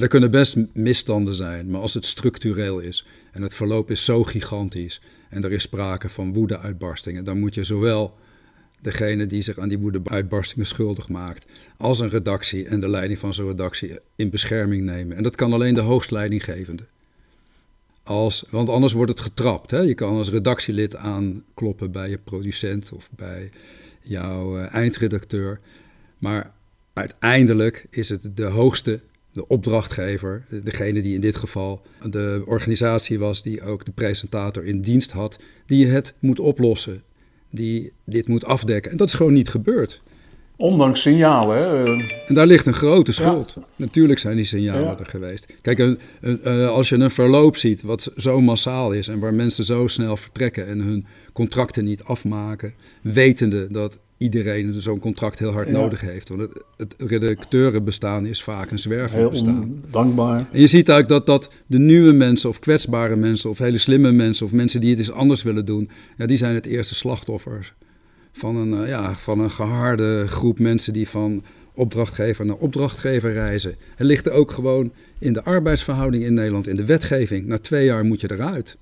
Er 0.00 0.08
kunnen 0.08 0.30
best 0.30 0.56
misstanden 0.72 1.34
zijn, 1.34 1.70
maar 1.70 1.80
als 1.80 1.94
het 1.94 2.06
structureel 2.06 2.78
is 2.78 3.06
en 3.32 3.42
het 3.42 3.54
verloop 3.54 3.90
is 3.90 4.04
zo 4.04 4.24
gigantisch 4.24 5.00
en 5.28 5.44
er 5.44 5.52
is 5.52 5.62
sprake 5.62 6.08
van 6.08 6.32
woede-uitbarstingen, 6.32 7.24
dan 7.24 7.38
moet 7.38 7.54
je 7.54 7.64
zowel 7.64 8.16
degene 8.80 9.26
die 9.26 9.42
zich 9.42 9.58
aan 9.58 9.68
die 9.68 9.78
woede-uitbarstingen 9.78 10.66
schuldig 10.66 11.08
maakt, 11.08 11.46
als 11.76 12.00
een 12.00 12.08
redactie 12.08 12.66
en 12.66 12.80
de 12.80 12.88
leiding 12.88 13.18
van 13.18 13.34
zo'n 13.34 13.46
redactie 13.46 13.98
in 14.16 14.30
bescherming 14.30 14.82
nemen. 14.82 15.16
En 15.16 15.22
dat 15.22 15.34
kan 15.34 15.52
alleen 15.52 15.74
de 15.74 15.80
hoogstleidinggevende. 15.80 16.86
Als, 18.02 18.44
want 18.50 18.68
anders 18.68 18.92
wordt 18.92 19.10
het 19.10 19.20
getrapt. 19.20 19.70
Hè? 19.70 19.78
Je 19.78 19.94
kan 19.94 20.16
als 20.16 20.30
redactielid 20.30 20.96
aankloppen 20.96 21.90
bij 21.92 22.10
je 22.10 22.18
producent 22.18 22.92
of 22.92 23.10
bij 23.16 23.50
jouw 24.00 24.58
eh, 24.58 24.74
eindredacteur. 24.74 25.60
Maar 26.18 26.52
uiteindelijk 26.92 27.86
is 27.90 28.08
het 28.08 28.36
de 28.36 28.44
hoogste, 28.44 29.00
de 29.36 29.48
opdrachtgever, 29.48 30.44
degene 30.64 31.02
die 31.02 31.14
in 31.14 31.20
dit 31.20 31.36
geval 31.36 31.82
de 32.10 32.42
organisatie 32.44 33.18
was 33.18 33.42
die 33.42 33.62
ook 33.62 33.84
de 33.84 33.92
presentator 33.92 34.64
in 34.64 34.80
dienst 34.80 35.10
had, 35.10 35.38
die 35.66 35.86
het 35.86 36.14
moet 36.20 36.40
oplossen, 36.40 37.02
die 37.50 37.92
dit 38.04 38.28
moet 38.28 38.44
afdekken. 38.44 38.90
En 38.90 38.96
dat 38.96 39.08
is 39.08 39.14
gewoon 39.14 39.32
niet 39.32 39.48
gebeurd. 39.48 40.02
Ondanks 40.56 41.02
signalen. 41.02 41.56
Hè? 41.58 41.84
eh, 41.84 42.02
En 42.28 42.34
daar 42.34 42.46
ligt 42.46 42.66
een 42.66 42.72
grote 42.74 43.12
schuld. 43.12 43.56
Natuurlijk 43.76 44.18
zijn 44.18 44.36
die 44.36 44.44
signalen 44.44 44.82
Ja. 44.84 44.98
er 44.98 45.06
geweest. 45.06 45.46
Kijk, 45.62 45.78
een, 45.78 45.98
een, 46.20 46.66
als 46.68 46.88
je 46.88 46.96
een 46.96 47.10
verloop 47.10 47.56
ziet 47.56 47.82
wat 47.82 48.12
zo 48.16 48.40
massaal 48.40 48.92
is 48.92 49.08
en 49.08 49.18
waar 49.18 49.34
mensen 49.34 49.64
zo 49.64 49.86
snel 49.86 50.16
vertrekken 50.16 50.66
en 50.66 50.80
hun 50.80 51.06
contracten 51.32 51.84
niet 51.84 52.02
afmaken, 52.02 52.74
wetende 53.02 53.68
dat 53.70 53.98
iedereen 54.18 54.74
zo'n 54.80 54.98
contract 54.98 55.38
heel 55.38 55.52
hard 55.52 55.66
Ja. 55.66 55.72
nodig 55.72 56.00
heeft. 56.00 56.28
Want 56.28 56.40
het, 56.40 56.52
het 56.76 56.94
redacteurenbestaan 56.98 58.26
is 58.26 58.42
vaak 58.42 58.70
een 58.70 58.78
zwerverbestaan. 58.78 59.82
ondankbaar. 59.84 60.46
En 60.52 60.60
je 60.60 60.66
ziet 60.66 60.90
ook 60.90 61.08
dat, 61.08 61.26
dat 61.26 61.50
de 61.66 61.78
nieuwe 61.78 62.12
mensen 62.12 62.48
of 62.48 62.58
kwetsbare 62.58 63.16
mensen 63.16 63.50
of 63.50 63.58
hele 63.58 63.78
slimme 63.78 64.12
mensen 64.12 64.46
of 64.46 64.52
mensen 64.52 64.80
die 64.80 64.90
het 64.90 64.98
eens 64.98 65.10
anders 65.10 65.42
willen 65.42 65.64
doen, 65.64 65.88
ja, 66.16 66.26
die 66.26 66.38
zijn 66.38 66.54
het 66.54 66.66
eerste 66.66 66.94
slachtoffers 66.94 67.74
van 68.32 68.56
een, 68.56 68.82
eh, 68.82 68.88
ja, 68.88 69.14
van 69.14 69.40
een 69.40 69.50
geharde 69.50 70.24
groep 70.26 70.58
mensen 70.58 70.92
die 70.92 71.08
van 71.08 71.42
opdrachtgever 71.74 72.46
naar 72.46 72.56
opdrachtgever 72.56 73.32
reizen. 73.32 73.74
Het 73.96 74.06
ligt 74.06 74.26
er 74.26 74.32
ook 74.32 74.50
gewoon 74.50 74.92
in 75.18 75.32
de 75.32 75.42
arbeidsverhouding 75.42 76.24
in 76.24 76.34
Nederland, 76.34 76.66
in 76.66 76.76
de 76.76 76.84
wetgeving. 76.84 77.46
Na 77.46 77.58
twee 77.58 77.84
jaar 77.84 78.04
moet 78.04 78.20
je 78.20 78.30
eruit. 78.30 78.76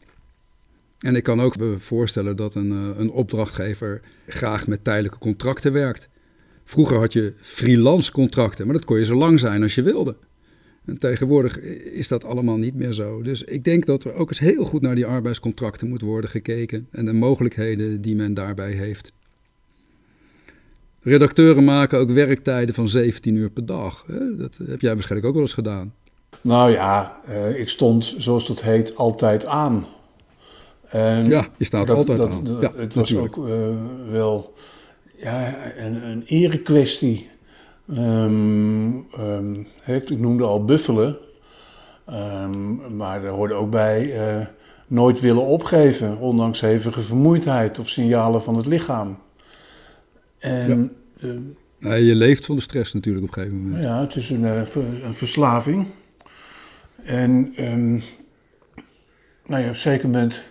En 1.04 1.16
ik 1.16 1.22
kan 1.22 1.40
ook 1.40 1.58
me 1.58 1.78
voorstellen 1.78 2.36
dat 2.36 2.54
een, 2.54 2.70
eh, 2.70 3.00
een 3.00 3.10
opdrachtgever 3.10 4.00
graag 4.26 4.66
met 4.66 4.84
tijdelijke 4.84 5.18
contracten 5.18 5.72
werkt. 5.72 6.08
Vroeger 6.64 6.98
had 6.98 7.12
je 7.12 7.32
freelance 7.36 8.12
contracten, 8.12 8.66
maar 8.66 8.74
dat 8.74 8.84
kon 8.84 8.98
je 8.98 9.04
zo 9.04 9.16
lang 9.16 9.40
zijn 9.40 9.62
als 9.62 9.74
je 9.74 9.82
wilde. 9.82 10.16
En 10.84 10.98
tegenwoordig 10.98 11.60
is 11.60 12.08
dat 12.08 12.24
allemaal 12.24 12.56
niet 12.56 12.74
meer 12.74 12.92
zo. 12.92 13.22
Dus 13.22 13.42
ik 13.42 13.64
denk 13.64 13.86
dat 13.86 14.04
er 14.04 14.14
ook 14.14 14.28
eens 14.28 14.38
heel 14.38 14.64
goed 14.64 14.80
naar 14.80 14.94
die 14.94 15.06
arbeidscontracten 15.06 15.88
moet 15.88 16.00
worden 16.00 16.30
gekeken 16.30 16.88
en 16.90 17.04
de 17.04 17.12
mogelijkheden 17.12 18.00
die 18.00 18.16
men 18.16 18.34
daarbij 18.34 18.72
heeft. 18.72 19.12
Redacteuren 21.00 21.64
maken 21.64 21.98
ook 21.98 22.10
werktijden 22.10 22.74
van 22.74 22.88
17 22.88 23.34
uur 23.34 23.50
per 23.50 23.66
dag. 23.66 24.04
Dat 24.38 24.58
heb 24.66 24.80
jij 24.80 24.92
waarschijnlijk 24.92 25.26
ook 25.26 25.34
wel 25.34 25.42
eens 25.42 25.52
gedaan. 25.52 25.94
Nou 26.40 26.70
ja, 26.70 27.20
eh, 27.26 27.60
ik 27.60 27.68
stond, 27.68 28.14
zoals 28.18 28.46
dat 28.46 28.62
heet, 28.62 28.96
altijd 28.96 29.46
aan. 29.46 29.86
En 30.94 31.24
Ja, 31.28 31.46
je 31.56 31.64
staat 31.64 31.86
dat- 31.86 31.96
altijd 31.96 32.18
dat- 32.18 32.30
aan. 32.30 32.44
dat- 32.44 32.60
Ja, 32.60 32.72
het 32.76 32.94
was 32.94 33.10
natuurlijk. 33.10 33.38
ook 33.38 33.48
eh, 33.48 34.10
wel 34.10 34.52
ja, 35.16 35.54
een, 35.76 36.04
een 36.08 36.22
erekwestie. 36.26 37.28
Ehm, 37.94 38.90
ehm, 39.12 39.54
ik 39.86 40.18
noemde 40.18 40.44
al 40.44 40.64
buffelen. 40.64 41.16
Ehm, 42.06 42.96
maar 42.96 43.24
er 43.24 43.30
hoorde 43.30 43.54
ook 43.54 43.70
bij 43.70 44.12
eh, 44.16 44.46
nooit 44.86 45.20
willen 45.20 45.42
opgeven, 45.44 46.18
ondanks 46.18 46.60
hevige 46.60 47.00
vermoeidheid 47.00 47.78
of 47.78 47.88
signalen 47.88 48.42
van 48.42 48.56
het 48.56 48.66
lichaam. 48.66 49.18
En 50.38 50.92
Nee, 51.78 52.04
je 52.04 52.14
leeft 52.14 52.44
van 52.46 52.56
de 52.56 52.62
stress 52.62 52.92
natuurlijk 52.92 53.24
op 53.24 53.36
een 53.36 53.42
gegeven 53.42 53.62
moment. 53.62 53.82
ja, 53.84 54.00
het 54.00 54.16
is 54.16 54.30
een, 54.30 54.44
eh, 54.44 54.62
een 55.04 55.14
verslaving. 55.14 55.86
En 57.04 57.52
ehm, 57.56 57.90
nou 59.46 59.60
ja, 59.60 59.62
op 59.62 59.64
een 59.68 59.74
zeker 59.76 60.08
moment 60.08 60.44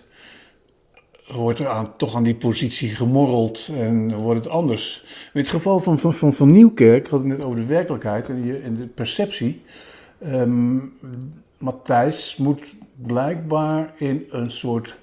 wordt 1.27 1.59
er 1.59 1.67
aan, 1.67 1.97
toch 1.97 2.15
aan 2.15 2.23
die 2.23 2.35
positie 2.35 2.89
gemorreld 2.89 3.69
en 3.77 4.15
wordt 4.15 4.43
het 4.43 4.53
anders. 4.53 5.03
In 5.33 5.39
het 5.39 5.49
geval 5.49 5.79
van, 5.79 5.99
van, 5.99 6.13
van, 6.13 6.33
van 6.33 6.51
Nieuwkerk, 6.51 7.07
had 7.07 7.19
ik 7.19 7.25
net 7.25 7.41
over 7.41 7.59
de 7.59 7.65
werkelijkheid 7.65 8.29
en, 8.29 8.45
je, 8.45 8.75
de 8.77 8.87
perceptie. 8.87 9.61
Ehm, 10.19 10.77
Matthijs 11.57 12.35
moet 12.35 12.63
blijkbaar 12.95 13.93
in 13.97 14.25
een 14.29 14.51
soort 14.51 14.97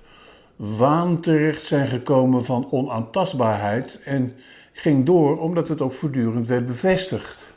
waan 0.56 1.20
terecht 1.20 1.64
zijn 1.64 1.88
gekomen 1.88 2.44
van 2.44 2.66
onaantastbaarheid. 2.70 4.00
En 4.04 4.32
ging 4.72 5.06
door 5.06 5.38
omdat 5.38 5.68
het 5.68 5.80
ook 5.80 5.92
voortdurend 5.92 6.46
werd 6.46 6.66
bevestigd. 6.66 7.48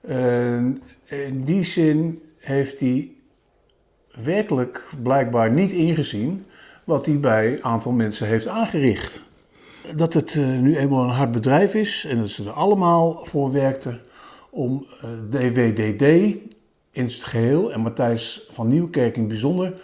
En 0.00 0.82
in 1.04 1.44
die 1.44 1.64
zin 1.64 2.22
heeft 2.38 2.80
hij 2.80 3.10
werkelijk 4.22 4.88
blijkbaar 5.02 5.50
niet 5.50 5.70
ingezien 5.70 6.44
wat 6.90 7.06
hij 7.06 7.20
bij 7.20 7.52
een 7.52 7.64
aantal 7.64 7.92
mensen 7.92 8.26
heeft 8.26 8.46
aangericht. 8.46 9.22
Dat 9.96 10.14
het 10.14 10.34
eh, 10.34 10.58
nu 10.58 10.76
eenmaal 10.76 11.04
een 11.04 11.10
hard 11.10 11.32
bedrijf 11.32 11.74
is 11.74 12.04
en 12.08 12.16
dat 12.18 12.30
ze 12.30 12.44
er 12.44 12.50
allemaal 12.50 13.20
voor 13.24 13.52
werkten 13.52 14.00
om 14.50 14.86
eh, 15.00 15.10
DWDD 15.30 16.02
in 16.92 17.04
het 17.04 17.12
geheel 17.12 17.72
en 17.72 17.80
Matthijs 17.80 18.46
van 18.50 18.68
Nieuwkerk 18.68 19.14
in 19.14 19.20
het 19.20 19.28
bijzonder 19.28 19.74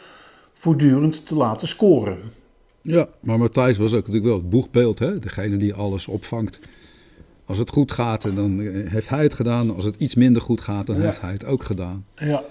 voortdurend 0.52 1.26
te 1.26 1.34
laten 1.36 1.68
scoren. 1.68 2.18
Ja, 2.82 3.06
maar 3.22 3.38
Matthijs 3.38 3.76
was 3.76 3.90
ook 3.92 3.98
natuurlijk 3.98 4.24
wel 4.24 4.36
het 4.36 4.50
boegbeeld, 4.50 4.98
hè? 4.98 5.18
degene 5.18 5.56
die 5.56 5.74
alles 5.74 6.06
opvangt. 6.06 6.58
Als 7.44 7.58
het 7.58 7.70
goed 7.70 7.92
gaat, 7.92 8.22
dan 8.36 8.60
eh, 8.60 8.90
heeft 8.90 9.08
hij 9.08 9.22
het 9.22 9.34
gedaan. 9.34 9.74
Als 9.74 9.84
het 9.84 9.94
iets 9.98 10.14
minder 10.14 10.42
goed 10.42 10.60
gaat, 10.60 10.86
dan 10.86 10.96
Ja. 10.96 11.02
heeft 11.02 11.20
hij 11.20 11.32
het 11.32 11.44
ook 11.44 11.62
gedaan. 11.62 12.04
Ja, 12.14 12.26
Ja. 12.26 12.44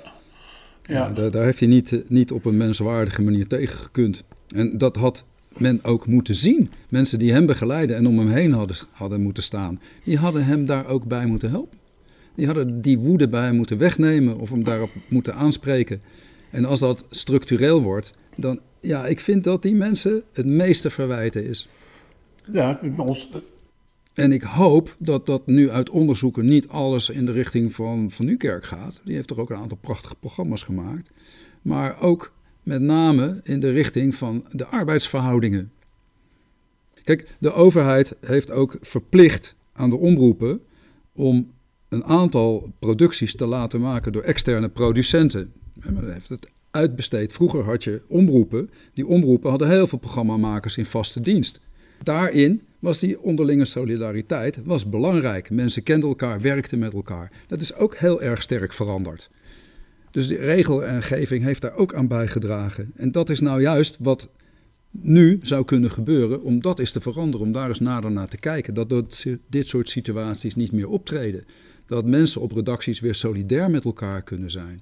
ja. 0.84 1.10
daar, 1.10 1.32
daar 1.32 1.44
heeft 1.44 1.60
hij 1.60 1.68
niet, 1.68 1.91
eh, 1.91 2.00
niet 2.08 2.32
op 2.32 2.46
een 2.46 2.58
menswaardige 2.58 3.22
manier 3.22 3.48
tegen 3.48 3.78
gekund. 3.78 4.24
En 4.56 4.78
dat 4.78 4.96
had 4.96 5.26
men 5.58 5.84
ook 5.84 6.08
moeten 6.08 6.36
zien. 6.36 6.70
Mensen 6.89 7.20
die 7.20 7.32
hem 7.32 7.46
begeleiden 7.46 7.96
en 7.96 8.08
om 8.08 8.20
hem 8.20 8.30
heen 8.30 8.52
hadden, 8.52 8.78
hadden 8.91 9.22
moeten 9.22 9.44
staan, 9.44 9.80
die 10.04 10.18
hadden 10.18 10.46
hem 10.46 10.65
daar 10.65 10.88
ook 10.88 11.06
bij 11.06 11.26
moeten 11.26 11.50
helpen. 11.50 11.78
Die 12.36 12.46
hadden 12.46 12.82
die 12.82 13.00
woede 13.00 13.30
bij 13.30 13.46
hem 13.46 13.56
moeten 13.56 13.78
wegnemen 13.78 14.39
of 14.39 14.50
hem 14.50 14.63
daarop 14.63 14.89
moeten 15.08 15.36
aanspreken. 15.36 16.02
En 16.52 16.65
als 16.65 16.80
dat 16.80 17.06
structureel 17.10 17.82
wordt, 17.82 18.13
dan, 18.36 18.60
ja, 18.80 19.06
ik 19.06 19.20
vind 19.20 19.44
dat 19.44 19.62
die 19.62 19.76
mensen 19.76 20.24
het 20.34 20.46
meeste 20.46 20.89
verwijten 20.89 21.46
is. 21.46 21.70
ja 22.52 22.80
ons, 22.98 23.30
En 24.13 24.32
ik 24.32 24.44
hoop 24.44 24.96
dat 25.00 25.26
dat 25.26 25.48
nu 25.48 25.70
uit 25.70 25.89
onderzoeken 25.89 26.46
niet 26.46 26.68
alles 26.68 27.10
in 27.10 27.26
de 27.26 27.32
richting 27.32 27.74
van 27.74 28.12
Van 28.12 28.26
Nieuwkerk 28.26 28.65
gaat. 28.65 29.02
Die 29.04 29.15
heeft 29.15 29.28
toch 29.28 29.38
ook 29.38 29.50
een 29.50 29.58
aantal 29.58 29.78
prachtige 29.82 30.15
programma's 30.15 30.63
gemaakt. 30.63 31.10
Maar 31.62 32.02
ook 32.02 32.34
met 32.65 32.82
name 32.82 33.39
in 33.43 33.60
de 33.60 33.71
richting 33.71 34.15
van 34.15 34.45
de 34.51 34.65
arbeidsverhoudingen. 34.65 35.71
Kijk, 37.04 37.36
de 37.39 37.51
overheid 37.51 38.15
heeft 38.21 38.51
ook 38.51 38.78
verplicht 38.82 39.56
aan 39.73 39.89
de 39.89 39.95
omroepen 39.95 40.62
om 41.13 41.51
een 41.89 42.04
aantal 42.04 42.71
producties 42.80 43.36
te 43.36 43.45
laten 43.45 43.82
maken 43.82 44.12
door 44.12 44.21
externe 44.21 44.69
producenten. 44.69 45.54
En 45.82 45.93
Men 45.93 46.13
heeft 46.13 46.30
het 46.30 46.49
uitbesteed. 46.71 47.32
Vroeger 47.32 47.63
had 47.63 47.84
je 47.84 48.01
omroepen. 48.08 48.69
Die 48.93 49.08
omroepen 49.08 49.49
hadden 49.49 49.69
heel 49.69 49.88
veel 49.88 49.97
programmamakers 49.97 50.78
in 50.78 50.86
vaste 50.86 51.21
dienst. 51.21 51.62
Daarin 52.04 52.62
was 52.80 52.99
die 52.99 53.21
onderlinge 53.21 53.65
solidariteit 53.65 54.60
was 54.63 54.89
belangrijk. 54.89 55.49
Mensen 55.49 55.84
kenden 55.84 56.10
elkaar, 56.10 56.41
werkten 56.41 56.80
met 56.80 56.93
elkaar. 56.93 57.32
Dat 57.47 57.62
is 57.62 57.75
ook 57.75 57.95
heel 57.95 58.21
erg 58.21 58.41
sterk 58.41 58.73
veranderd. 58.73 59.30
Dus 60.15 60.28
de 60.28 60.36
regelgeving 60.36 61.43
heeft 61.43 61.62
daar 61.62 61.75
ook 61.75 61.93
aan 61.93 62.08
bijgedragen. 62.08 62.91
En 62.95 63.12
dat 63.12 63.30
is 63.30 63.39
nou 63.39 63.62
juist 63.62 63.97
wat 63.99 64.28
nu 64.91 65.39
zou 65.41 65.65
kunnen 65.65 65.91
gebeuren 65.91 66.43
om 66.43 66.62
dat 66.62 66.80
eens 66.80 66.91
te 66.91 67.01
veranderen, 67.01 67.45
om 67.45 67.51
daar 67.51 67.67
eens 67.67 67.80
nader 67.80 68.12
naar 68.12 68.28
te 68.28 68.38
kijken. 68.38 68.73
Dat 68.73 68.89
dit 69.49 69.67
soort 69.67 69.89
situaties 69.89 70.56
niet 70.56 70.71
meer 70.71 70.89
optreden. 70.89 71.45
Dat 71.86 72.06
mensen 72.06 72.41
op 72.41 72.51
redacties 72.51 72.99
weer 72.99 73.15
solidair 73.15 73.71
met 73.71 73.86
elkaar 73.86 74.21
kunnen 74.21 74.51
zijn. 74.51 74.80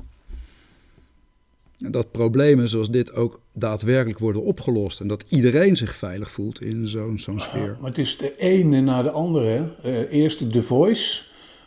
En 1.79 1.91
dat 1.91 2.11
problemen 2.11 2.67
zoals 2.67 2.89
dit 2.89 3.13
ook 3.13 3.39
daadwerkelijk 3.53 4.19
worden 4.19 4.43
opgelost. 4.43 4.99
En 4.99 5.07
dat 5.07 5.25
iedereen 5.29 5.75
zich 5.75 5.95
veilig 5.95 6.31
voelt 6.31 6.61
in 6.61 6.87
zo'n 6.87 7.19
zo'n 7.19 7.39
sfeer. 7.39 7.77
maar 7.79 7.89
het 7.89 7.99
is 7.99 8.17
de 8.17 8.37
ene 8.37 8.81
na 8.81 9.01
de 9.01 9.11
andere. 9.11 9.71
Uh, 9.85 10.11
eerst 10.11 10.51
The 10.51 10.61
Voice 10.61 11.23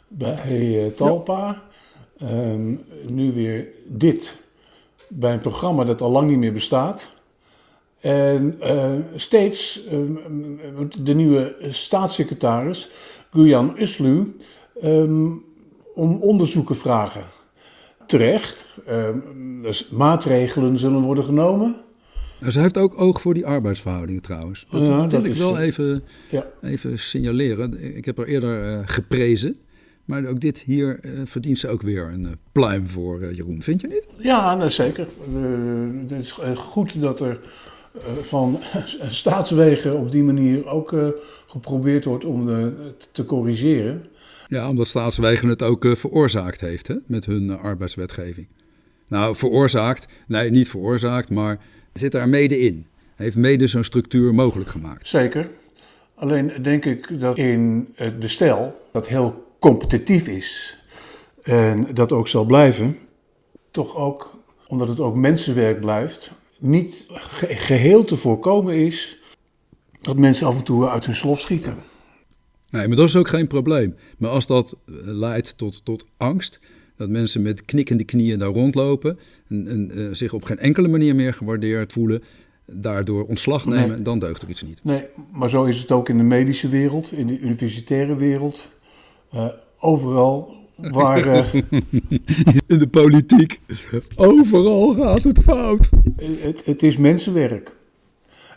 bij 0.09 0.85
uh, 0.85 0.93
Talpa. 0.93 1.65
Ehm, 2.19 2.75
nu 3.07 3.33
weer 3.33 3.69
dit 3.87 4.43
bij 5.09 5.33
een 5.33 5.41
programma 5.41 5.85
dat 5.85 6.01
al 6.01 6.11
lang 6.11 6.29
niet 6.29 6.39
meer 6.39 6.53
bestaat. 6.53 7.15
En 8.01 8.59
uh, 8.63 8.93
steeds 9.17 9.87
uh, 9.93 10.01
de 11.03 11.15
nieuwe 11.15 11.57
staatssecretaris, 11.71 12.89
Guyan 13.31 13.75
Uslu, 13.79 14.37
um, 14.83 15.45
om 15.95 16.17
onderzoeken 16.21 16.77
vragen. 16.77 17.25
Terecht, 18.07 18.67
dus 19.63 19.89
maatregelen 19.89 20.79
zullen 20.79 21.01
worden 21.01 21.25
genomen. 21.25 21.77
Nou, 22.41 22.53
ze 22.53 22.61
heeft 22.61 22.79
ook 22.79 23.01
oog 23.01 23.21
voor 23.21 23.35
die 23.35 23.47
arbeidsverhoudingen 23.47 24.23
trouwens. 24.23 24.67
Dat 24.71 24.87
ja, 24.87 25.09
wil 25.09 25.25
ik 25.25 25.35
wel 25.35 25.59
even, 25.59 26.03
ja. 26.31 26.47
even 26.63 26.99
signaleren. 26.99 27.97
Ik 27.97 28.05
heb 28.05 28.17
haar 28.17 28.27
eerder 28.27 28.79
uh, 28.79 28.81
geprezen. 28.85 29.57
Maar 30.07 30.27
ook 30.27 30.41
dit 30.41 30.59
hier 30.59 30.99
uh, 31.03 31.21
verdient 31.25 31.59
ze 31.59 31.69
ook 31.69 31.83
weer 31.83 32.09
een 32.13 32.23
uh, 32.23 32.31
pluim 32.53 32.89
voor, 32.89 33.35
Jeroen. 33.35 33.63
Vind 33.63 33.81
je 33.81 33.87
niet? 33.87 34.07
Ja, 34.19 34.55
nou, 34.55 34.71
zeker. 34.71 35.07
het 36.01 36.13
is 36.13 36.33
goed 36.55 37.01
dat 37.01 37.21
er 37.21 37.41
eh, 37.95 38.13
van 38.13 38.59
staatswegen 39.09 39.99
op 39.99 40.13
die 40.13 40.23
manier 40.23 40.67
ook 40.67 40.95
geprobeerd 41.47 42.05
wordt 42.05 42.25
om 42.25 42.47
te 43.13 43.25
corrigeren. 43.25 44.05
Ja, 44.49 44.69
omdat 44.69 44.87
staatswegen 44.87 45.49
het 45.49 45.63
ook 45.63 45.87
veroorzaakt 45.97 46.61
heeft 46.61 46.89
hè, 46.89 46.97
met 47.07 47.25
hun 47.25 47.59
arbeidswetgeving. 47.59 48.47
Nou, 49.09 49.37
veroorzaakt, 49.37 50.07
nee, 50.27 50.51
niet 50.51 50.69
veroorzaakt, 50.69 51.31
maar 51.31 51.59
zit 51.93 52.13
daar 52.13 52.29
mede 52.29 52.59
in. 52.59 52.87
Heeft 53.15 53.37
mede 53.37 53.67
zo'n 53.67 53.85
structuur 53.85 54.35
mogelijk 54.35 54.71
gemaakt. 54.71 55.07
Zeker. 55.07 55.51
Alleen 56.15 56.53
denk 56.63 56.85
ik 56.85 57.21
dat 57.21 57.37
in 57.37 57.89
het 57.95 58.19
bestel, 58.19 58.81
dat 58.93 59.09
heel 59.09 59.46
competitief 59.59 60.29
is 60.29 60.79
en 61.43 61.95
dat 61.95 62.13
ook 62.13 62.29
zal 62.29 62.45
blijven, 62.45 62.99
toch 63.71 63.97
ook, 63.97 64.39
omdat 64.69 64.89
het 64.89 65.01
ook 65.01 65.15
mensenwerk 65.15 65.81
blijft, 65.81 66.33
niet 66.59 67.07
geheel 67.49 68.05
te 68.05 68.17
voorkomen 68.17 68.75
is 68.75 69.19
dat 70.01 70.17
mensen 70.17 70.47
af 70.47 70.57
en 70.57 70.65
toe 70.65 70.89
uit 70.89 71.07
hun 71.07 71.15
slof 71.15 71.41
schieten. 71.41 71.77
Nee, 72.71 72.89
maar 72.89 72.97
dat 72.97 73.09
is 73.09 73.17
ook 73.17 73.29
geen 73.29 73.47
probleem. 73.47 73.97
Maar 74.19 74.31
als 74.31 74.47
dat 74.47 74.77
eh, 74.87 74.95
leidt 75.03 75.59
tot, 75.59 75.85
tot 75.85 76.07
angst, 76.17 76.61
dat 76.97 77.09
mensen 77.09 77.43
met 77.43 77.65
knikkende 77.65 78.05
knieën 78.05 78.39
daar 78.39 78.49
rondlopen 78.49 79.19
en, 79.49 79.69
en 79.69 79.91
uh, 79.95 80.09
zich 80.13 80.33
op 80.33 80.45
geen 80.45 80.59
enkele 80.59 80.89
manier 80.89 81.15
meer 81.15 81.35
gewaardeerd 81.35 81.93
voelen, 81.93 82.23
daardoor 82.67 83.25
ontslag 83.25 83.67
nemen, 83.67 84.03
dan 84.03 84.19
deugt 84.19 84.43
er 84.43 84.49
iets 84.49 84.63
niet. 84.63 84.81
Nee, 84.85 85.05
maar 85.33 85.51
zo 85.51 85.65
is 85.65 85.79
het 85.79 85.91
ook 85.91 86.09
in 86.09 86.17
de 86.17 86.23
medische 86.23 86.69
wereld, 86.69 87.13
in 87.13 87.27
de 87.27 87.39
universitaire 87.39 88.17
wereld. 88.17 88.71
Uh, 89.35 89.49
overal 89.79 90.57
Waar, 90.77 91.27
uh, 91.27 91.55
in 92.67 92.79
de 92.79 92.89
politiek. 92.91 93.61
Overal 94.15 94.95
gaat 94.95 95.23
het 95.23 95.43
fout. 95.43 95.91
Het, 96.17 96.65
het 96.65 96.83
is 96.83 96.97
mensenwerk. 96.97 97.73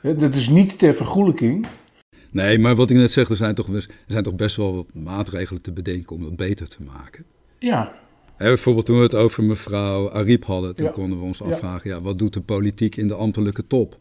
Dat 0.02 0.34
is 0.36 0.50
niet 0.50 0.78
ter 0.78 0.94
vergoelijking. 0.94 1.68
Nee, 2.32 2.60
maar 2.60 2.76
wat 2.76 2.90
ik 2.90 2.98
net 2.98 3.12
zeg, 3.12 3.30
er 3.30 3.36
zijn 3.36 3.56
toch, 3.56 3.68
er 3.68 3.88
zijn 4.08 4.24
toch 4.24 4.36
best 4.36 4.56
wel 4.56 4.76
wat 4.76 4.86
maatregelen 4.94 5.62
te 5.62 5.72
bedenken 5.72 6.16
om 6.16 6.24
dat 6.24 6.36
beter 6.36 6.68
te 6.68 6.84
maken. 6.96 7.26
Ja. 7.60 7.94
bijvoorbeeld 8.38 8.86
toen 8.86 8.98
we 8.98 9.04
het 9.04 9.16
over 9.16 9.44
mevrouw 9.44 10.12
Ariep 10.12 10.46
hadden, 10.46 10.76
toen 10.76 10.92
konden 10.92 11.20
we 11.20 11.26
ons 11.26 11.42
afvragen, 11.42 11.90
ja, 11.90 12.02
wat 12.02 12.18
doet 12.18 12.34
de 12.34 12.42
politiek 12.42 12.96
in 12.96 13.08
de 13.08 13.14
ambtelijke 13.14 13.68
top? 13.68 13.98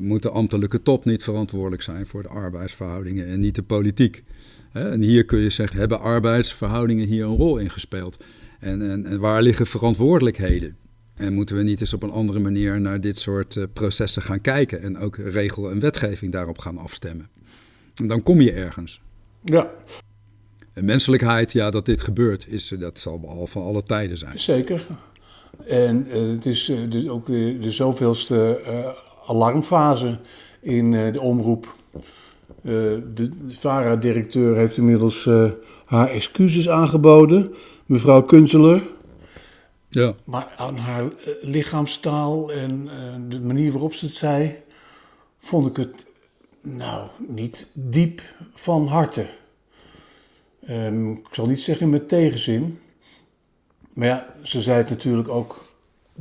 Moet 0.00 0.22
de 0.22 0.30
ambtelijke 0.30 0.82
top 0.82 1.04
niet 1.04 1.22
verantwoordelijk 1.22 1.82
zijn 1.82 2.06
voor 2.06 2.22
de 2.22 2.28
arbeidsverhoudingen 2.28 3.26
en 3.26 3.40
niet 3.40 3.54
de 3.54 3.62
politiek? 3.62 4.22
En 4.72 5.02
hier 5.02 5.24
kun 5.24 5.38
je 5.38 5.50
zeggen, 5.50 5.78
hebben 5.78 6.00
arbeidsverhoudingen 6.00 7.06
hier 7.06 7.24
een 7.24 7.36
rol 7.36 7.58
in 7.58 7.70
gespeeld? 7.70 8.24
En, 8.60 8.90
en, 8.90 9.06
en 9.06 9.20
waar 9.20 9.42
liggen 9.42 9.66
verantwoordelijkheden? 9.66 10.76
En 11.14 11.32
moeten 11.32 11.56
we 11.56 11.62
niet 11.62 11.80
eens 11.80 11.92
op 11.92 12.02
een 12.02 12.10
andere 12.10 12.38
manier 12.38 12.80
naar 12.80 13.00
dit 13.00 13.18
soort 13.18 13.54
uh, 13.54 13.64
processen 13.72 14.22
gaan 14.22 14.40
kijken 14.40 14.82
en 14.82 14.98
ook 14.98 15.16
regel 15.16 15.70
en 15.70 15.80
wetgeving 15.80 16.32
daarop 16.32 16.58
gaan 16.58 16.78
afstemmen? 16.78 17.28
En 17.94 18.08
dan 18.08 18.22
kom 18.22 18.40
je 18.40 18.52
ergens. 18.52 19.00
Ja. 19.44 19.70
En 20.72 20.84
menselijkheid, 20.84 21.52
ja, 21.52 21.70
dat 21.70 21.86
dit 21.86 22.02
gebeurt, 22.02 22.46
is, 22.48 22.74
dat 22.78 22.98
zal 22.98 23.22
al 23.26 23.46
van 23.46 23.62
alle 23.62 23.82
tijden 23.82 24.18
zijn. 24.18 24.40
Zeker. 24.40 24.86
En 25.66 26.06
uh, 26.08 26.30
het 26.30 26.46
is 26.46 26.68
uh, 26.68 26.90
dus 26.90 27.08
ook 27.08 27.26
de, 27.26 27.58
de 27.60 27.72
zoveelste 27.72 28.60
alarmfase 29.30 30.18
in 30.60 30.90
de 30.90 31.20
omroep. 31.20 31.70
Eh, 32.62 32.72
de 33.14 33.30
VARA-directeur 33.48 34.56
heeft 34.56 34.76
inmiddels 34.76 35.26
uh, 35.26 35.50
haar 35.84 36.10
excuses 36.10 36.68
aangeboden, 36.68 37.54
mevrouw 37.86 38.22
Kunzeler. 38.22 38.82
Ja. 39.88 40.14
Maar 40.24 40.52
aan 40.56 40.76
haar 40.76 41.04
lichaamstaal 41.40 42.52
en 42.52 42.88
de 43.28 43.40
manier 43.40 43.72
waarop 43.72 43.94
ze 43.94 44.04
het 44.04 44.14
zei, 44.14 44.56
vond 45.38 45.66
ik 45.66 45.76
het 45.76 46.06
nou 46.60 47.08
niet 47.28 47.70
diep 47.74 48.22
van 48.52 48.86
harte. 48.86 49.26
Um, 50.68 51.12
ik 51.12 51.34
zal 51.34 51.46
niet 51.46 51.62
zeggen 51.62 51.90
met 51.90 52.08
tegenzin. 52.08 52.78
Maar 53.92 54.06
ja, 54.06 54.34
ze 54.42 54.60
zei 54.60 54.76
het 54.76 54.90
natuurlijk 54.90 55.28
ook, 55.28 55.64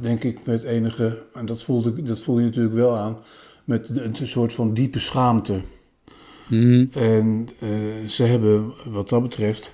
denk 0.02 0.24
ik, 0.24 0.46
met 0.46 0.64
enige, 0.64 1.24
en 1.34 1.46
dat 1.46 1.64
voelde, 1.64 2.02
dat 2.02 2.20
voelde 2.20 2.42
je 2.42 2.48
natuurlijk 2.48 2.76
wel 2.76 2.98
aan, 2.98 3.18
met 3.64 3.90
een 3.90 4.28
soort 4.28 4.54
van 4.54 4.74
diepe 4.74 5.00
schaamte. 5.00 5.62
Mhm. 6.50 6.86
En 6.92 7.50
uh, 7.64 8.08
ze 8.08 8.24
hebben 8.24 8.74
wat 8.86 9.10
dat 9.10 9.22
betreft, 9.22 9.74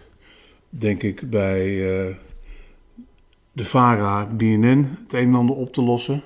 denk 0.70 1.04
ik, 1.04 1.30
bij 1.30 1.68
uh, 1.68 2.16
de 3.52 3.64
VARA, 3.64 4.26
BNN 4.26 4.98
het 5.04 5.14
een 5.14 5.28
en 5.28 5.36
ander 5.36 5.56
op 5.56 5.74
te 5.74 5.82
lossen. 5.82 6.24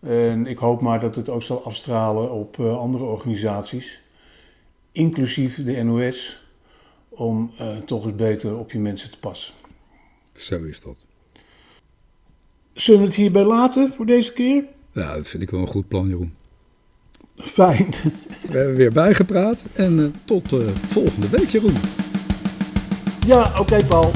En 0.00 0.46
ik 0.46 0.58
hoop 0.58 0.80
maar 0.80 1.00
dat 1.00 1.14
het 1.14 1.28
ook 1.28 1.42
zal 1.42 1.64
afstralen 1.64 2.30
op 2.30 2.56
uh, 2.58 2.78
andere 2.78 3.04
organisaties, 3.04 4.00
inclusief 4.92 5.64
de 5.64 5.82
NOS, 5.82 6.44
om 7.08 7.50
toch 7.84 8.04
eens 8.04 8.14
beter 8.14 8.58
op 8.58 8.72
je 8.72 8.78
mensen 8.78 9.10
te 9.10 9.18
passen. 9.18 9.54
Zo 10.32 10.62
is 10.64 10.80
dat. 10.80 11.05
Zullen 12.76 13.00
we 13.00 13.06
het 13.06 13.14
hierbij 13.14 13.44
laten 13.44 13.92
voor 13.92 14.06
deze 14.06 14.32
keer? 14.32 14.64
Ja, 14.92 15.14
dat 15.14 15.28
vind 15.28 15.42
ik 15.42 15.50
wel 15.50 15.60
een 15.60 15.66
goed 15.66 15.88
plan, 15.88 16.08
Jeroen. 16.08 16.34
Fijn. 17.36 17.86
We 18.50 18.56
hebben 18.56 18.76
weer 18.76 18.92
bijgepraat 18.92 19.64
en 19.74 19.98
uh, 19.98 20.06
tot 20.24 20.52
uh, 20.52 20.68
volgende 20.68 21.28
week, 21.28 21.48
Jeroen. 21.48 21.76
Ja, 23.26 23.40
oké, 23.40 23.60
okay, 23.60 23.84
Paul. 23.84 24.10